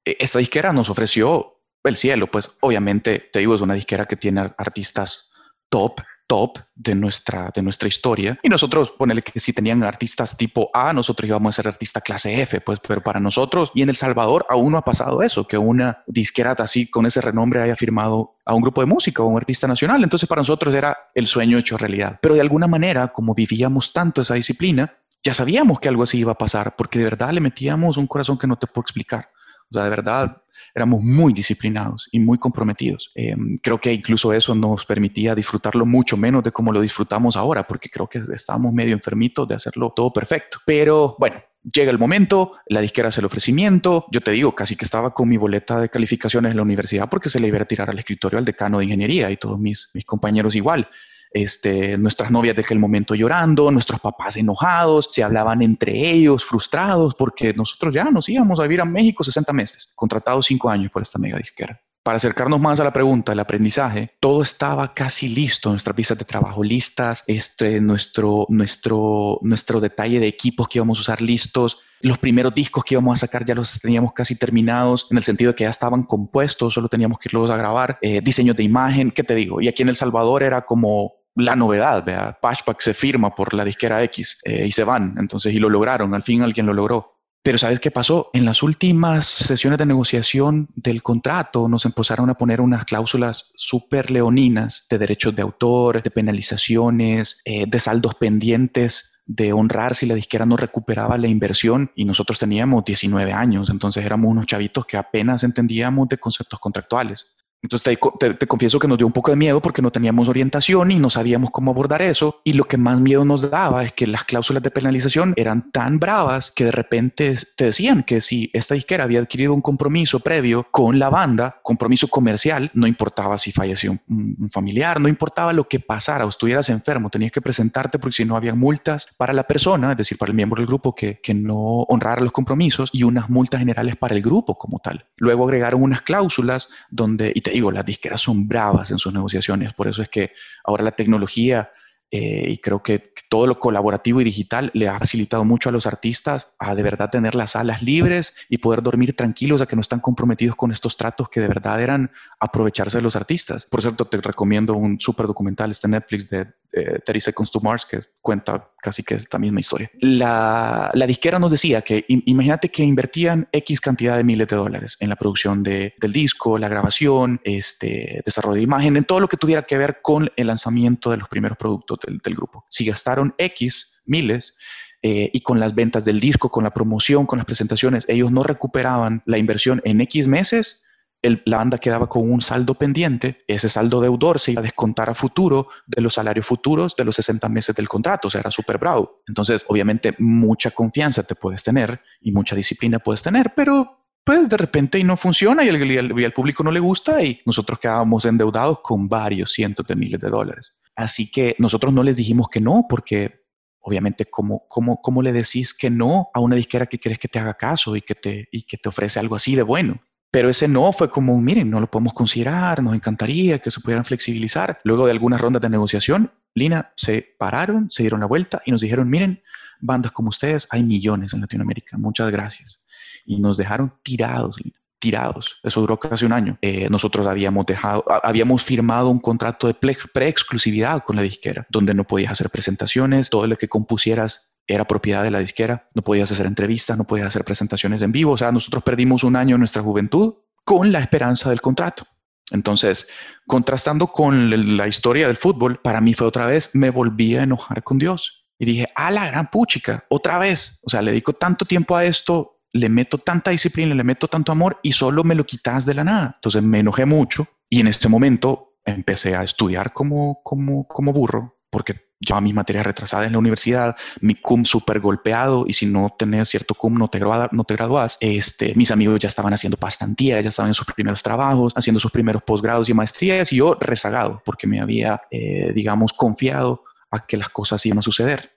[0.06, 4.16] e-, esta disquera nos ofreció el cielo, pues obviamente, te digo, es una disquera que
[4.16, 5.32] tiene artistas
[5.70, 8.40] top top de nuestra, de nuestra historia.
[8.42, 12.42] Y nosotros, ponele que si tenían artistas tipo A, nosotros íbamos a ser artista clase
[12.42, 15.58] F, pues, pero para nosotros y en El Salvador aún no ha pasado eso, que
[15.58, 19.36] una disquera así con ese renombre haya firmado a un grupo de música o un
[19.36, 20.04] artista nacional.
[20.04, 22.18] Entonces para nosotros era el sueño hecho realidad.
[22.22, 24.94] Pero de alguna manera, como vivíamos tanto esa disciplina,
[25.26, 28.38] ya sabíamos que algo así iba a pasar, porque de verdad le metíamos un corazón
[28.38, 29.28] que no te puedo explicar.
[29.72, 30.42] O sea, de verdad,
[30.76, 33.12] éramos muy disciplinados y muy comprometidos.
[33.16, 37.66] Eh, creo que incluso eso nos permitía disfrutarlo mucho menos de como lo disfrutamos ahora,
[37.66, 40.60] porque creo que estábamos medio enfermitos de hacerlo todo perfecto.
[40.66, 44.84] Pero bueno, Llega el momento, la disquera hace el ofrecimiento, yo te digo, casi que
[44.84, 47.88] estaba con mi boleta de calificaciones en la universidad porque se le iba a tirar
[47.92, 50.90] al escritorio al decano de ingeniería y todos mis, mis compañeros igual
[51.32, 57.16] este, nuestras novias de aquel momento llorando, nuestros papás enojados, se hablaban entre ellos, frustrados,
[57.16, 61.02] porque nosotros ya nos íbamos a vivir a México 60 meses, contratados 5 años por
[61.02, 61.82] esta mega disquera.
[62.04, 66.26] Para acercarnos más a la pregunta del aprendizaje, todo estaba casi listo, nuestras visas de
[66.26, 72.18] trabajo listas, este, nuestro, nuestro, nuestro detalle de equipos que íbamos a usar listos, los
[72.18, 75.56] primeros discos que íbamos a sacar ya los teníamos casi terminados, en el sentido de
[75.56, 79.24] que ya estaban compuestos, solo teníamos que irlos a grabar, eh, diseños de imagen, ¿qué
[79.24, 79.62] te digo?
[79.62, 83.64] Y aquí en El Salvador era como la novedad, vea, Patchback se firma por la
[83.64, 87.18] disquera X eh, y se van, entonces, y lo lograron, al fin alguien lo logró.
[87.44, 88.30] Pero ¿sabes qué pasó?
[88.34, 94.12] En las últimas sesiones de negociación del contrato nos empezaron a poner unas cláusulas súper
[94.12, 100.16] leoninas de derechos de autor, de penalizaciones, eh, de saldos pendientes de honrar si la
[100.16, 104.98] disquera no recuperaba la inversión y nosotros teníamos 19 años, entonces éramos unos chavitos que
[104.98, 107.38] apenas entendíamos de conceptos contractuales.
[107.64, 107.98] Entonces
[108.40, 111.10] te, confieso que nos dio un poco de miedo porque no teníamos orientación y no
[111.10, 112.42] sabíamos cómo abordar eso.
[112.44, 116.00] Y lo que más miedo nos daba es que las cláusulas de penalización eran tan
[116.00, 120.68] bravas que de repente te decían que si esta disquera había adquirido un compromiso previo
[120.72, 125.80] con la banda, compromiso comercial, no importaba si falleció un, familiar, no importaba lo que
[125.80, 129.92] pasara o estuvieras enfermo, tenías que presentarte porque si no había multas para la persona,
[129.92, 133.60] es decir, para el miembro del grupo que, no honrara los compromisos y unas multas
[133.60, 135.06] generales para el grupo como tal.
[135.18, 139.74] Luego agregaron unas cláusulas donde, y te digo, las disqueras son bravas en sus negociaciones,
[139.74, 140.34] por eso es que
[140.64, 141.72] ahora la tecnología
[142.12, 145.88] eh, y creo que todo lo colaborativo y digital le ha facilitado mucho a los
[145.88, 149.82] artistas a de verdad tener las salas libres y poder dormir tranquilos a que no
[149.82, 153.66] están comprometidos con estos tratos que de verdad eran aprovecharse de los artistas.
[153.66, 157.86] Por cierto, te recomiendo un súper documental, este Netflix de, de 30 Seconds to Mars,
[157.86, 159.90] que cuenta casi que esta misma historia.
[160.02, 164.98] La, la disquera nos decía que imagínate que invertían X cantidad de miles de dólares
[165.00, 169.30] en la producción de, del disco, la grabación, este, desarrollo de imagen, en todo lo
[169.30, 172.66] que tuviera que ver con el lanzamiento de los primeros productos del, grupo.
[172.70, 174.58] Si gastaron X miles,
[175.04, 178.44] eh, y con las ventas del disco, con la promoción, con las presentaciones, ellos no
[178.44, 180.86] recuperaban la inversión en X meses,
[181.22, 185.16] la banda quedaba con un saldo pendiente, ese saldo deudor se iba a descontar a
[185.16, 188.78] futuro de los salarios futuros de los 60 meses del contrato, o sea, era súper
[188.80, 189.22] bravo.
[189.28, 194.58] Entonces, obviamente, mucha confianza te puedes tener y mucha disciplina puedes tener, pero pues de
[194.58, 199.08] repente y no funciona y al, público no le gusta y nosotros quedábamos endeudados con
[199.08, 200.81] varios cientos de miles de dólares.
[200.96, 203.42] Así que nosotros no les dijimos que no, porque
[203.80, 207.40] obviamente, ¿cómo, cómo, cómo le decís que no a una disquera que quieres que te
[207.40, 210.02] haga caso y que te, y que te ofrece algo así de bueno?
[210.32, 214.06] Pero ese no fue como, miren, no lo podemos considerar, nos encantaría que se pudieran
[214.06, 214.80] flexibilizar.
[214.86, 218.82] Luego de algunas rondas de negociación, Lina, se pararon, se dieron la vuelta y nos
[218.82, 219.42] dijeron, miren,
[219.82, 222.86] bandas como ustedes, hay millones en Latinoamérica, muchas gracias.
[223.26, 225.58] Y nos dejaron tirados, Lina, tirados.
[225.64, 226.58] Eso duró casi un año.
[226.62, 232.06] Eh, nosotros habíamos dejado, habíamos firmado un contrato de pre-exclusividad con la disquera, donde no
[232.06, 236.46] podías hacer presentaciones, todo lo que compusieras era propiedad de la disquera, no podías hacer
[236.46, 239.82] entrevistas, no podías hacer presentaciones en vivo, o sea, nosotros perdimos un año de nuestra
[239.82, 242.06] juventud con la esperanza del contrato.
[242.52, 243.08] Entonces,
[243.48, 247.84] contrastando con la historia del fútbol, para mí fue otra vez, me volví a enojar
[247.84, 248.46] con Dios.
[248.60, 250.80] Y dije, a la gran puchica, otra vez.
[250.84, 254.52] O sea, le dedico tanto tiempo a esto, le meto tanta disciplina, le meto tanto
[254.52, 256.32] amor y solo me lo quitas de la nada.
[256.36, 261.60] Entonces me enojé mucho y en ese momento empecé a estudiar como, como, como burro,
[261.70, 266.16] porque ya mis materias retrasadas en la universidad, mi cum súper golpeado y si no
[266.18, 268.18] tenés cierto cum no te, graduas, no te graduás.
[268.20, 272.12] Este, mis amigos ya estaban haciendo pasantías, ya estaban en sus primeros trabajos, haciendo sus
[272.12, 277.38] primeros posgrados y maestrías y yo rezagado porque me había, eh, digamos, confiado a que
[277.38, 278.52] las cosas iban a suceder.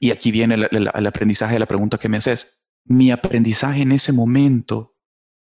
[0.00, 2.63] y aquí viene el, aprendizaje de la pregunta que me haces.
[2.84, 4.94] Mi aprendizaje en ese momento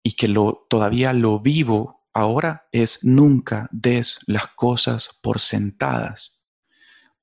[0.03, 6.41] y que lo, todavía lo vivo ahora es nunca des las cosas por sentadas,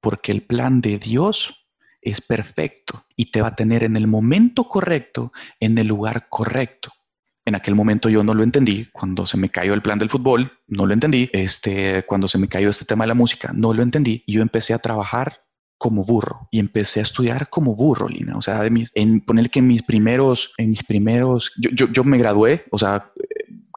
[0.01, 1.67] porque el plan de Dios
[2.01, 6.93] es perfecto y te va a tener en el momento correcto, en el lugar correcto.
[7.45, 8.87] En aquel momento yo no lo entendí.
[8.93, 11.31] Cuando se me cayó el plan del fútbol, no lo entendí.
[11.33, 14.25] Este, cuando se me cayó este tema de la música, no lo entendí.
[14.27, 15.46] Y yo empecé a trabajar
[15.79, 18.37] como burro y empecé a estudiar como burro, Lina.
[18.37, 21.87] O sea, de mis, en poner que en mis primeros, en mis primeros, yo, yo,
[21.93, 23.11] yo me gradué, o sea,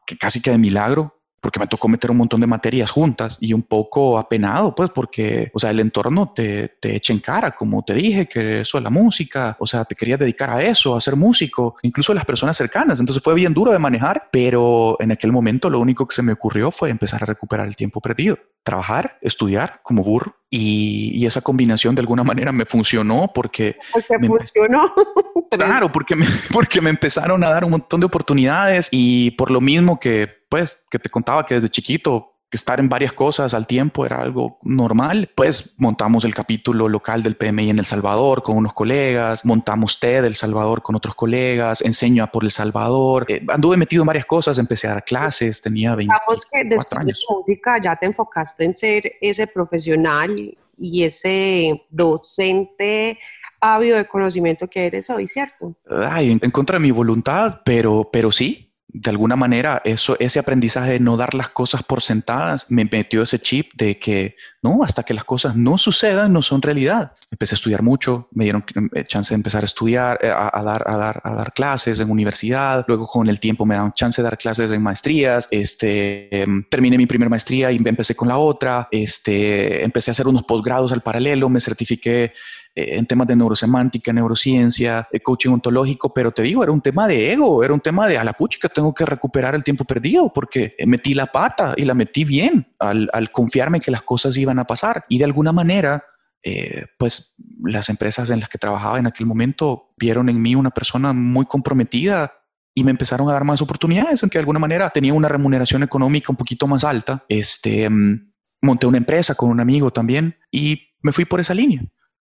[0.05, 3.53] que casi que de milagro, porque me tocó meter un montón de materias juntas y
[3.53, 7.83] un poco apenado, pues, porque, o sea, el entorno te, te echa en cara, como
[7.83, 11.01] te dije, que eso es la música, o sea, te querías dedicar a eso, a
[11.01, 12.99] ser músico, incluso las personas cercanas.
[12.99, 16.33] Entonces fue bien duro de manejar, pero en aquel momento lo único que se me
[16.33, 21.41] ocurrió fue empezar a recuperar el tiempo perdido, trabajar, estudiar como burro y, y esa
[21.41, 23.77] combinación de alguna manera me funcionó porque...
[23.91, 24.93] Pues me funcionó.
[25.51, 29.61] claro, porque me, porque me empezaron a dar un montón de oportunidades y por lo
[29.61, 34.05] mismo que pues, que te contaba que desde chiquito estar en varias cosas al tiempo
[34.05, 35.29] era algo normal.
[35.35, 40.25] Pues montamos el capítulo local del PMI en El Salvador con unos colegas, montamos TED
[40.25, 43.25] El Salvador con otros colegas, enseño a por El Salvador.
[43.29, 46.13] Eh, anduve metido en varias cosas, empecé a dar clases, tenía 20
[46.51, 50.35] que después de música ya te enfocaste en ser ese profesional
[50.77, 53.19] y ese docente
[53.61, 55.75] ávido de conocimiento que eres hoy, ¿cierto?
[55.89, 60.93] Ay, en contra de mi voluntad, pero, pero sí, de alguna manera eso, ese aprendizaje
[60.93, 65.03] de no dar las cosas por sentadas me metió ese chip de que no, hasta
[65.03, 67.13] que las cosas no sucedan, no son realidad.
[67.31, 70.83] Empecé a estudiar mucho, me dieron eh, chance de empezar a estudiar, eh, a, dar,
[70.87, 74.23] a, dar, a dar clases en universidad, luego con el tiempo me daban chance de
[74.23, 78.87] dar clases en maestrías, este, em, terminé mi primera maestría y empecé con la otra,
[78.91, 82.33] este, empecé a hacer unos posgrados al paralelo, me certifiqué
[82.79, 87.31] eh, en temas de neurosemántica, neurociencia, coaching ontológico, pero te digo, era un tema de
[87.31, 90.75] ego, era un tema de a la puchica, tengo que recuperar el tiempo perdido porque
[90.85, 94.65] metí la pata y la metí bien al, al confiarme que las cosas iban a
[94.65, 95.05] pasar.
[95.09, 96.03] Y de alguna manera,
[96.41, 100.69] eh, pues las empresas en las que trabajaba en aquel momento vieron en mí una
[100.69, 102.33] persona muy comprometida
[102.73, 105.83] y me empezaron a dar más oportunidades, en que de alguna manera tenía una remuneración
[105.83, 107.25] económica un poquito más alta.
[107.27, 111.81] Este, mm, monté una empresa con un amigo también y me fui por esa línea.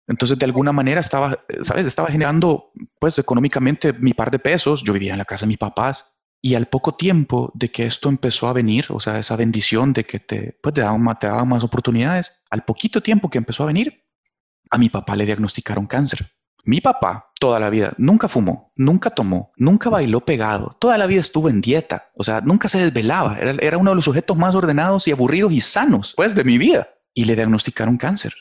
[0.07, 1.85] Entonces, de alguna manera estaba, ¿sabes?
[1.85, 4.83] Estaba generando, pues, económicamente mi par de pesos.
[4.83, 6.13] Yo vivía en la casa de mis papás.
[6.41, 10.03] Y al poco tiempo de que esto empezó a venir, o sea, esa bendición de
[10.03, 13.67] que te, pues, te, daban, te daban más oportunidades, al poquito tiempo que empezó a
[13.67, 14.03] venir,
[14.69, 16.33] a mi papá le diagnosticaron cáncer.
[16.63, 21.21] Mi papá toda la vida nunca fumó, nunca tomó, nunca bailó pegado, toda la vida
[21.21, 24.55] estuvo en dieta, o sea, nunca se desvelaba, era, era uno de los sujetos más
[24.55, 26.89] ordenados y aburridos y sanos, pues, de mi vida.
[27.15, 28.35] Y le diagnosticaron cáncer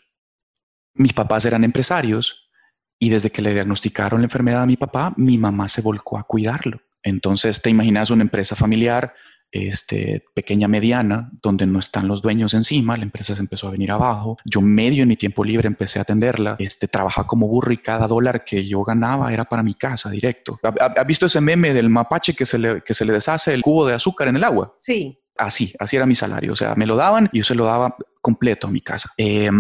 [0.95, 2.49] mis papás eran empresarios
[2.99, 6.25] y desde que le diagnosticaron la enfermedad a mi papá, mi mamá se volcó a
[6.25, 6.81] cuidarlo.
[7.03, 9.15] Entonces, te imaginas una empresa familiar,
[9.55, 13.93] este, pequeña, mediana, donde no están los dueños encima, la empresa se empezó a venir
[13.93, 14.37] abajo.
[14.45, 18.09] Yo medio en mi tiempo libre empecé a atenderla, este, trabajaba como burro y cada
[18.09, 20.59] dólar que yo ganaba era para mi casa directo.
[20.63, 23.87] ¿Has visto ese meme del mapache que se, le, que se le deshace el cubo
[23.87, 24.75] de azúcar en el agua?
[24.81, 25.21] Sí.
[25.37, 26.53] Así, así era mi salario.
[26.53, 29.13] O sea, me lo daban y yo se lo daba completo a mi casa.
[29.19, 29.51] Eh,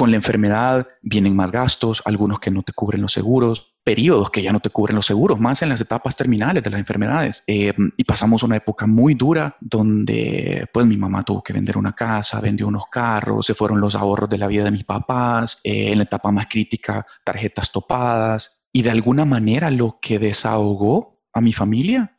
[0.00, 4.40] con la enfermedad vienen más gastos, algunos que no te cubren los seguros, periodos que
[4.40, 7.44] ya no te cubren los seguros, más en las etapas terminales de las enfermedades.
[7.46, 11.94] Eh, y pasamos una época muy dura donde pues mi mamá tuvo que vender una
[11.94, 15.92] casa, vendió unos carros, se fueron los ahorros de la vida de mis papás, eh,
[15.92, 21.42] en la etapa más crítica tarjetas topadas y de alguna manera lo que desahogó a
[21.42, 22.16] mi familia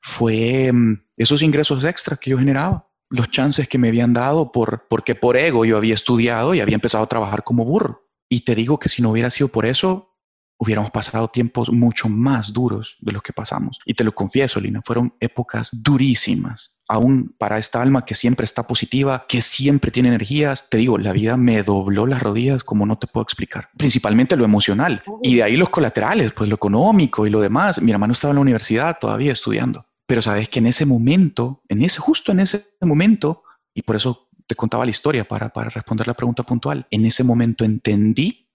[0.00, 4.86] fue mm, esos ingresos extra que yo generaba los chances que me habían dado por,
[4.88, 8.08] porque por ego yo había estudiado y había empezado a trabajar como burro.
[8.28, 10.14] Y te digo que si no hubiera sido por eso,
[10.58, 13.78] hubiéramos pasado tiempos mucho más duros de los que pasamos.
[13.84, 16.78] Y te lo confieso, Lina, fueron épocas durísimas.
[16.88, 21.12] Aún para esta alma que siempre está positiva, que siempre tiene energías, te digo, la
[21.12, 23.70] vida me dobló las rodillas como no te puedo explicar.
[23.76, 25.02] Principalmente lo emocional.
[25.22, 27.80] Y de ahí los colaterales, pues lo económico y lo demás.
[27.80, 29.86] Mi hermano estaba en la universidad todavía estudiando.
[30.06, 34.28] Pero sabes que en ese momento, en ese, justo en ese momento, y por eso
[34.46, 38.48] te contaba la historia para, para responder la pregunta puntual, en ese momento entendí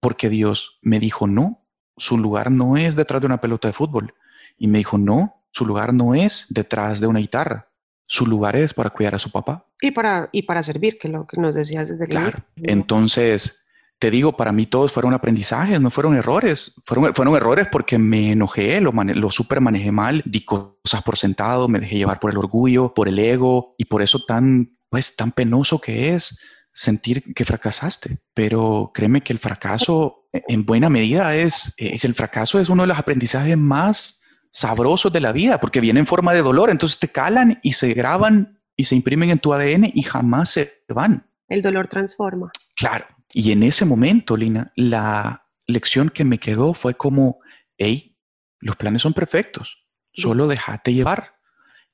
[0.00, 4.14] porque Dios me dijo, no, su lugar no es detrás de una pelota de fútbol.
[4.56, 7.68] Y me dijo, no, su lugar no es detrás de una guitarra.
[8.06, 9.66] Su lugar es para cuidar a su papá.
[9.80, 12.44] Y para, y para servir, que lo que nos decías desde Claro.
[12.56, 13.64] Entonces,
[13.98, 16.74] te digo, para mí todos fueron aprendizajes, no fueron errores.
[16.84, 21.68] Fueron, fueron errores porque me enojé, lo, lo super manejé mal, di cosas por sentado,
[21.68, 25.32] me dejé llevar por el orgullo, por el ego y por eso tan, pues, tan
[25.32, 26.38] penoso que es
[26.72, 28.18] sentir que fracasaste.
[28.34, 32.88] Pero créeme que el fracaso en buena medida es, es el fracaso es uno de
[32.88, 37.08] los aprendizajes más sabrosos de la vida, porque viene en forma de dolor, entonces te
[37.08, 41.28] calan y se graban y se imprimen en tu ADN y jamás se van.
[41.48, 42.52] El dolor transforma.
[42.76, 43.06] Claro.
[43.32, 47.40] Y en ese momento, Lina, la lección que me quedó fue como,
[47.76, 48.16] hey,
[48.60, 51.34] los planes son perfectos, solo déjate llevar.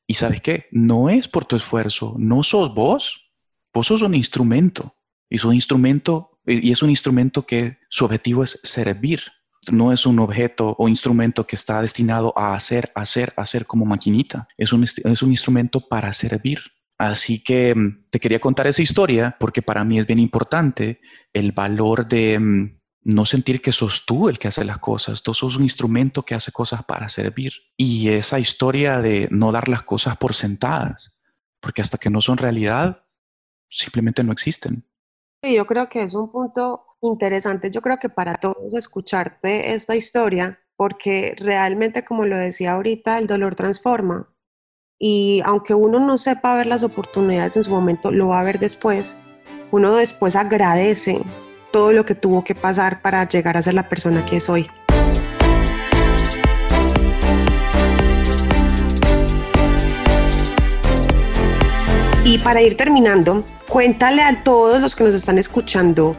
[0.07, 3.33] Y sabes qué, no es por tu esfuerzo, no sos vos,
[3.73, 4.97] vos sos un instrumento.
[5.31, 9.23] Y, un instrumento, y es un instrumento que su objetivo es servir.
[9.73, 14.47] No es un objeto o instrumento que está destinado a hacer, hacer, hacer como maquinita.
[14.59, 16.61] Es un, es un instrumento para servir.
[16.99, 21.01] Así que mm, te quería contar esa historia porque para mí es bien importante
[21.33, 25.35] el valor de mm, no sentir que sos tú el que hace las cosas, tú
[25.35, 27.53] sos un instrumento que hace cosas para servir.
[27.77, 31.21] Y esa historia de no dar las cosas por sentadas,
[31.61, 33.05] porque hasta que no son realidad,
[33.69, 34.87] simplemente no existen.
[35.43, 40.59] Yo creo que es un punto interesante, yo creo que para todos escucharte esta historia,
[40.77, 44.34] porque realmente, como lo decía ahorita, el dolor transforma.
[45.07, 48.59] Y aunque uno no sepa ver las oportunidades en su momento, lo va a ver
[48.59, 49.21] después.
[49.71, 51.21] Uno después agradece
[51.71, 54.67] todo lo que tuvo que pasar para llegar a ser la persona que es hoy.
[62.25, 66.17] Y para ir terminando, cuéntale a todos los que nos están escuchando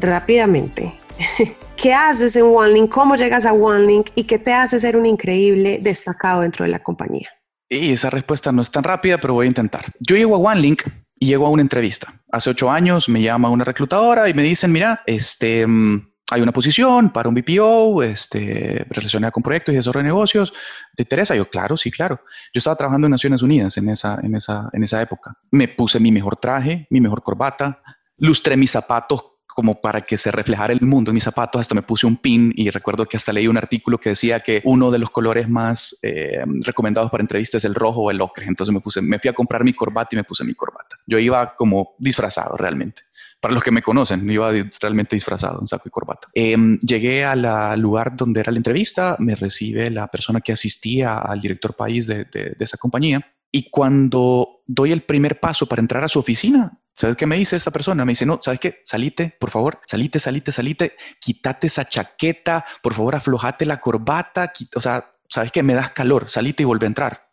[0.00, 0.98] rápidamente.
[1.76, 2.90] ¿Qué haces en OneLink?
[2.90, 4.06] ¿Cómo llegas a OneLink?
[4.14, 7.28] ¿Y qué te hace ser un increíble destacado dentro de la compañía?
[7.72, 9.86] Y esa respuesta no es tan rápida, pero voy a intentar.
[9.98, 10.82] Yo llego a OneLink
[11.18, 12.12] y llego a una entrevista.
[12.30, 16.52] Hace ocho años me llama una reclutadora y me dicen, mira, este, mm, hay una
[16.52, 20.52] posición para un BPO, este, relacionada con proyectos y desarrollo de negocios.
[20.94, 21.34] ¿Te interesa?
[21.34, 22.20] Yo, claro, sí, claro.
[22.52, 25.38] Yo estaba trabajando en Naciones Unidas en esa, en esa, en esa época.
[25.50, 27.82] Me puse mi mejor traje, mi mejor corbata,
[28.18, 31.82] lustré mis zapatos como para que se reflejara el mundo en mis zapatos, hasta me
[31.82, 34.98] puse un pin y recuerdo que hasta leí un artículo que decía que uno de
[34.98, 38.46] los colores más eh, recomendados para entrevistas es el rojo o el ocre.
[38.46, 40.96] Entonces me puse, me fui a comprar mi corbata y me puse mi corbata.
[41.06, 43.02] Yo iba como disfrazado realmente.
[43.40, 46.28] Para los que me conocen, iba realmente disfrazado en saco y corbata.
[46.32, 51.40] Em, llegué al lugar donde era la entrevista, me recibe la persona que asistía al
[51.40, 56.08] director país de, de esa compañía y cuando doy el primer paso para entrar a
[56.08, 58.04] su oficina, ¿Sabes qué me dice esta persona?
[58.04, 58.80] Me dice, no, ¿sabes qué?
[58.84, 64.80] Salite, por favor, salite, salite, salite, quítate esa chaqueta, por favor, aflojate la corbata, o
[64.80, 65.62] sea, ¿sabes qué?
[65.62, 67.28] Me das calor, salite y vuelve a entrar.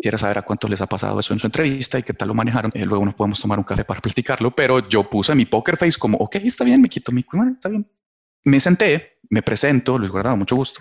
[0.00, 2.34] Quiero saber a cuántos les ha pasado eso en su entrevista y qué tal lo
[2.34, 2.72] manejaron.
[2.74, 5.98] Eh, luego nos podemos tomar un café para platicarlo, pero yo puse mi poker face
[5.98, 7.86] como, ok, está bien, me quito mi, está bien.
[8.44, 10.80] Me senté, me presento, Luis Guardado, mucho gusto.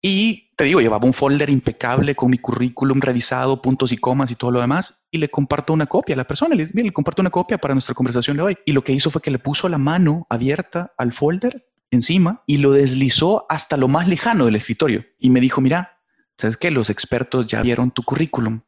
[0.00, 4.36] Y te digo, llevaba un folder impecable con mi currículum revisado, puntos y comas y
[4.36, 6.54] todo lo demás, y le comparto una copia a la persona.
[6.54, 8.58] Le, le comparto una copia para nuestra conversación de hoy.
[8.64, 12.58] Y lo que hizo fue que le puso la mano abierta al folder encima y
[12.58, 15.04] lo deslizó hasta lo más lejano del escritorio.
[15.18, 15.98] Y me dijo, mira,
[16.36, 16.70] ¿sabes qué?
[16.70, 18.60] Los expertos ya vieron tu currículum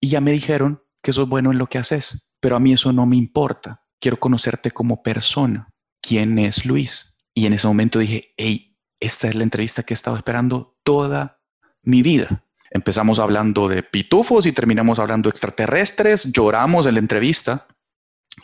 [0.00, 2.92] y ya me dijeron que sos bueno en lo que haces, pero a mí eso
[2.92, 3.82] no me importa.
[4.00, 5.68] Quiero conocerte como persona.
[6.02, 7.16] ¿Quién es Luis?
[7.34, 8.73] Y en ese momento dije, hey,
[9.04, 11.40] esta es la entrevista que he estado esperando toda
[11.82, 12.44] mi vida.
[12.70, 17.66] Empezamos hablando de pitufos y terminamos hablando extraterrestres, lloramos en la entrevista.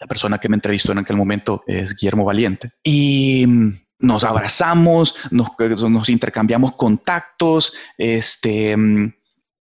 [0.00, 2.72] La persona que me entrevistó en aquel momento es Guillermo Valiente.
[2.82, 9.14] Y mm, nos abrazamos, nos, intercambiamos contactos, este, mm,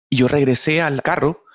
[0.09, 1.45] y yo regresé al carro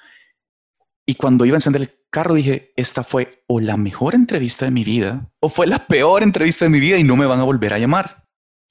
[1.07, 4.71] y cuando iba a encender el carro dije, esta fue o la mejor entrevista de
[4.71, 7.45] mi vida o fue la peor entrevista de mi vida y no me van a
[7.45, 8.26] volver a llamar.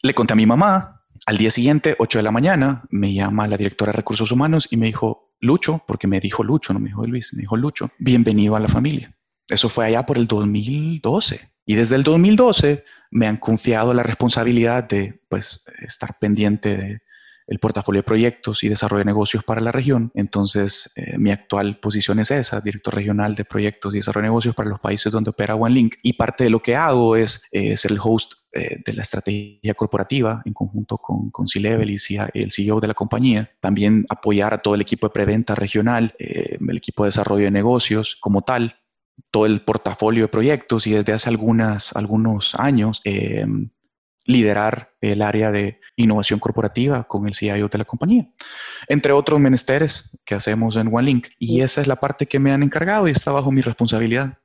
[0.06, 1.02] Le conté a mi mamá.
[1.26, 4.78] Al día siguiente, 8 de la mañana, me llama la directora de recursos humanos y
[4.78, 8.56] me dijo, Lucho, porque me dijo Lucho, no me dijo Luis, me dijo Lucho, bienvenido
[8.56, 9.18] a la familia.
[9.48, 11.50] Eso fue allá por el 2012.
[11.66, 17.02] Y desde el 2012 me han confiado la responsabilidad de pues, estar pendiente de,
[17.48, 20.12] el portafolio de proyectos y desarrollo de negocios para la región.
[20.16, 24.56] Entonces, eh, mi actual posición es esa, director regional de proyectos y desarrollo de negocios
[24.56, 25.96] para los países donde opera OneLink.
[26.02, 29.74] Y parte de lo que hago es eh, ser el host eh, de la estrategia
[29.76, 31.98] corporativa en conjunto con, con C-Level y
[32.34, 33.52] el CEO de la compañía.
[33.60, 38.18] También apoyar a todo el equipo de preventa regional, el equipo de desarrollo de negocios
[38.20, 38.78] como tal,
[39.32, 43.02] todo el portafolio de proyectos y desde hace algunas, algunos años
[44.26, 48.28] liderar el área de innovación corporativa con el CIO de la compañía,
[48.88, 51.28] entre otros menesteres que hacemos en OneLink.
[51.40, 54.38] Y esa es la parte que me han encargado y está bajo mi responsabilidad.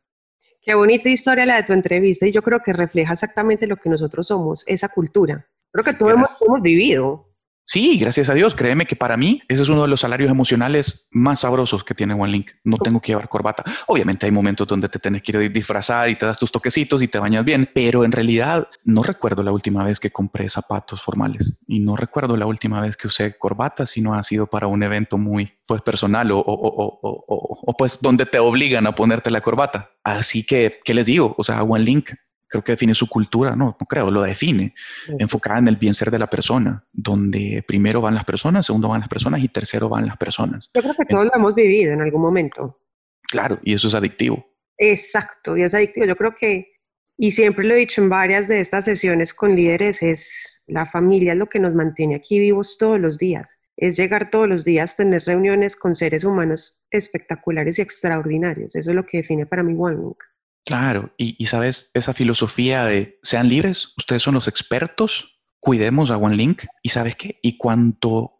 [0.63, 3.89] Qué bonita historia la de tu entrevista y yo creo que refleja exactamente lo que
[3.89, 5.47] nosotros somos, esa cultura.
[5.73, 7.30] Creo que todos hemos, hemos, vivido
[7.65, 8.57] Sí, gracias a Dios.
[8.57, 12.15] Créeme que para mí ese es uno de los salarios emocionales más sabrosos que tiene
[12.15, 12.51] OneLink.
[12.65, 13.63] No tengo que llevar corbata.
[13.87, 17.07] Obviamente hay momentos donde te tienes que ir disfrazar y te das tus toquecitos y
[17.07, 21.61] te bañas bien, pero en realidad no recuerdo la última vez que compré zapatos formales
[21.69, 24.83] y no recuerdo la última vez que usé corbata si no ha sido para un
[24.83, 29.93] evento muy pues personal o, o, pues donde te obligan a ponerte la corbata.
[30.03, 31.37] Así que, ¿qué les digo?
[31.39, 32.11] O sea, OneLink
[32.51, 34.75] creo que define su cultura, no, no creo, lo define,
[35.19, 39.01] enfocada en el bien ser de la persona, donde primero van las personas, segundo van
[39.01, 40.71] las personas y tercero van las personas.
[40.75, 42.81] Yo creo que todos lo hemos vivido en algún momento.
[43.23, 44.45] Claro, y eso es adictivo.
[44.77, 46.07] Exacto, y es adictivo.
[46.07, 46.73] Yo creo que,
[47.17, 51.33] y siempre lo he dicho en varias de estas sesiones con líderes, es la familia
[51.33, 53.61] es lo que nos mantiene aquí vivos todos los días.
[53.77, 58.75] Es llegar todos los días, tener reuniones con seres humanos espectaculares y extraordinarios.
[58.75, 60.19] Eso es lo que define para mí OneLink.
[60.65, 66.65] Claro, y, sabes, esa filosofía de sean libres, ustedes son los expertos, cuidemos a OneLink
[66.83, 68.37] y sabes qué, y cuanto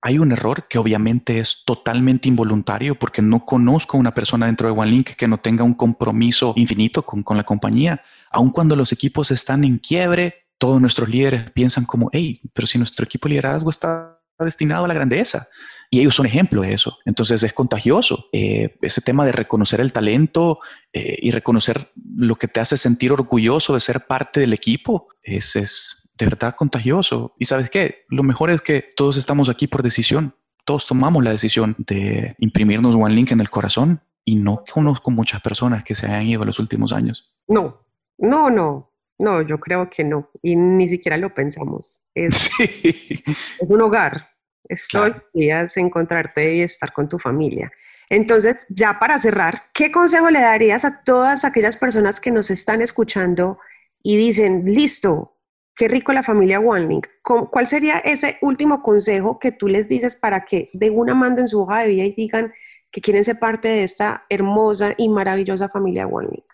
[0.00, 4.68] hay un error que obviamente es totalmente involuntario porque no conozco a una persona dentro
[4.68, 8.92] de OneLink que no tenga un compromiso infinito con, con la compañía, aun cuando los
[8.92, 13.34] equipos están en quiebre, todos nuestros líderes piensan como, hey, pero si nuestro equipo de
[13.34, 15.48] liderazgo está destinado a la grandeza,
[15.90, 16.98] y ellos son ejemplo de eso.
[17.04, 18.26] Entonces es contagioso.
[18.32, 20.58] Eh, ese tema de reconocer el talento
[20.92, 25.56] eh, y reconocer lo que te hace sentir orgulloso de ser parte del equipo es,
[25.56, 27.34] es de verdad contagioso.
[27.38, 30.34] Y sabes qué, lo mejor es que todos estamos aquí por decisión.
[30.64, 35.40] Todos tomamos la decisión de imprimirnos One Link en el corazón y no conozco muchas
[35.40, 37.32] personas que se hayan ido en los últimos años.
[37.46, 37.86] No,
[38.18, 38.92] no, no.
[39.18, 40.30] No, yo creo que no.
[40.42, 42.02] Y ni siquiera lo pensamos.
[42.16, 44.30] Es, es un hogar,
[44.66, 47.70] es todos los días encontrarte y estar con tu familia.
[48.08, 52.80] Entonces, ya para cerrar, ¿qué consejo le darías a todas aquellas personas que nos están
[52.80, 53.58] escuchando
[54.02, 55.36] y dicen, listo,
[55.74, 57.06] qué rico la familia OneLink?
[57.22, 61.62] ¿Cuál sería ese último consejo que tú les dices para que de una manden su
[61.62, 62.52] hoja de vida y digan
[62.90, 66.46] que quieren ser parte de esta hermosa y maravillosa familia OneLink?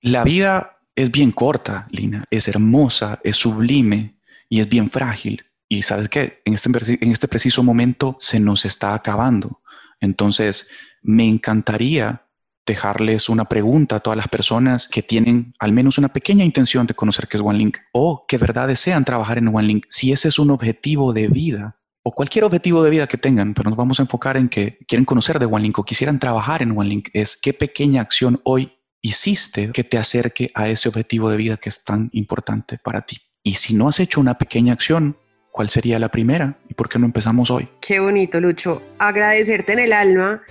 [0.00, 4.16] La vida es bien corta, Lina, es hermosa, es sublime
[4.48, 5.44] y es bien frágil.
[5.68, 9.60] Y sabes que en este, en este preciso momento se nos está acabando.
[10.00, 10.70] Entonces,
[11.00, 12.24] me encantaría
[12.66, 16.94] dejarles una pregunta a todas las personas que tienen al menos una pequeña intención de
[16.94, 19.86] conocer qué es OneLink o que verdad desean trabajar en OneLink.
[19.88, 23.70] Si ese es un objetivo de vida o cualquier objetivo de vida que tengan, pero
[23.70, 27.10] nos vamos a enfocar en que quieren conocer de OneLink o quisieran trabajar en OneLink,
[27.12, 28.72] es qué pequeña acción hoy
[29.02, 33.18] hiciste que te acerque a ese objetivo de vida que es tan importante para ti.
[33.42, 35.16] Y si no has hecho una pequeña acción,
[35.58, 37.68] ¿Cuál sería la primera y por qué no empezamos hoy?
[37.80, 38.80] Qué bonito, Lucho.
[39.00, 40.42] Agradecerte en el alma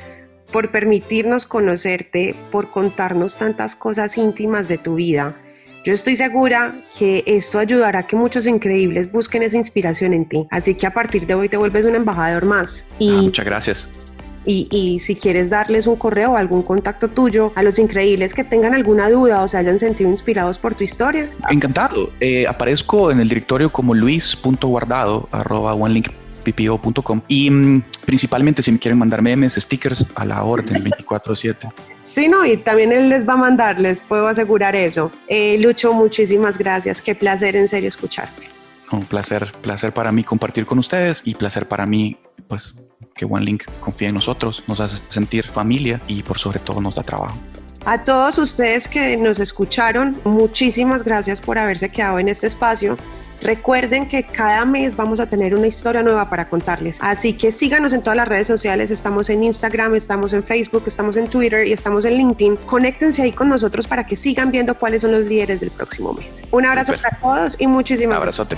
[0.52, 5.38] por permitirnos conocerte, por contarnos tantas cosas íntimas de tu vida.
[5.86, 10.46] Yo estoy segura que esto ayudará a que muchos increíbles busquen esa inspiración en ti.
[10.52, 12.88] Así que a partir de hoy te vuelves un embajador más.
[13.00, 14.07] Y ah, muchas gracias.
[14.50, 18.74] Y, si quieres darles un correo o algún contacto tuyo a los increíbles que tengan
[18.74, 21.30] alguna duda o se hayan sentido inspirados por tu historia.
[21.50, 22.12] Encantado.
[22.22, 28.98] Eh, aparezco en el directorio como luis.guardado arroba onelinkppo.com y mm, principalmente si me quieren
[28.98, 31.70] mandar memes, stickers a la orden 24/7.
[32.00, 35.12] Sí, no, y también él les va a mandar, les puedo asegurar eso.
[35.28, 37.02] Eh, Lucho, muchísimas gracias.
[37.02, 38.48] Qué placer en serio escucharte.
[38.92, 42.16] Un placer, placer para mí compartir con ustedes y placer para mí,
[42.48, 42.76] pues,
[43.18, 47.04] que OneLink confía en nosotros, nos hace sentir familia y por sobre todo nos da
[47.04, 47.38] trabajo.
[47.86, 52.98] A todos ustedes que nos escucharon, muchísimas gracias por haberse quedado en este espacio.
[53.42, 56.98] Recuerden que cada mes vamos a tener una historia nueva para contarles.
[57.02, 58.92] Así que síganos en todas las redes sociales.
[58.92, 62.58] Estamos en Instagram, estamos en Facebook, estamos en Twitter y estamos en LinkedIn.
[62.66, 66.44] Conéctense ahí con nosotros para que sigan viendo cuáles son los líderes del próximo mes.
[66.52, 68.52] Un abrazo para todos y muchísimas gracias.
[68.52, 68.58] Abrazote.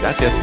[0.00, 0.34] Gracias.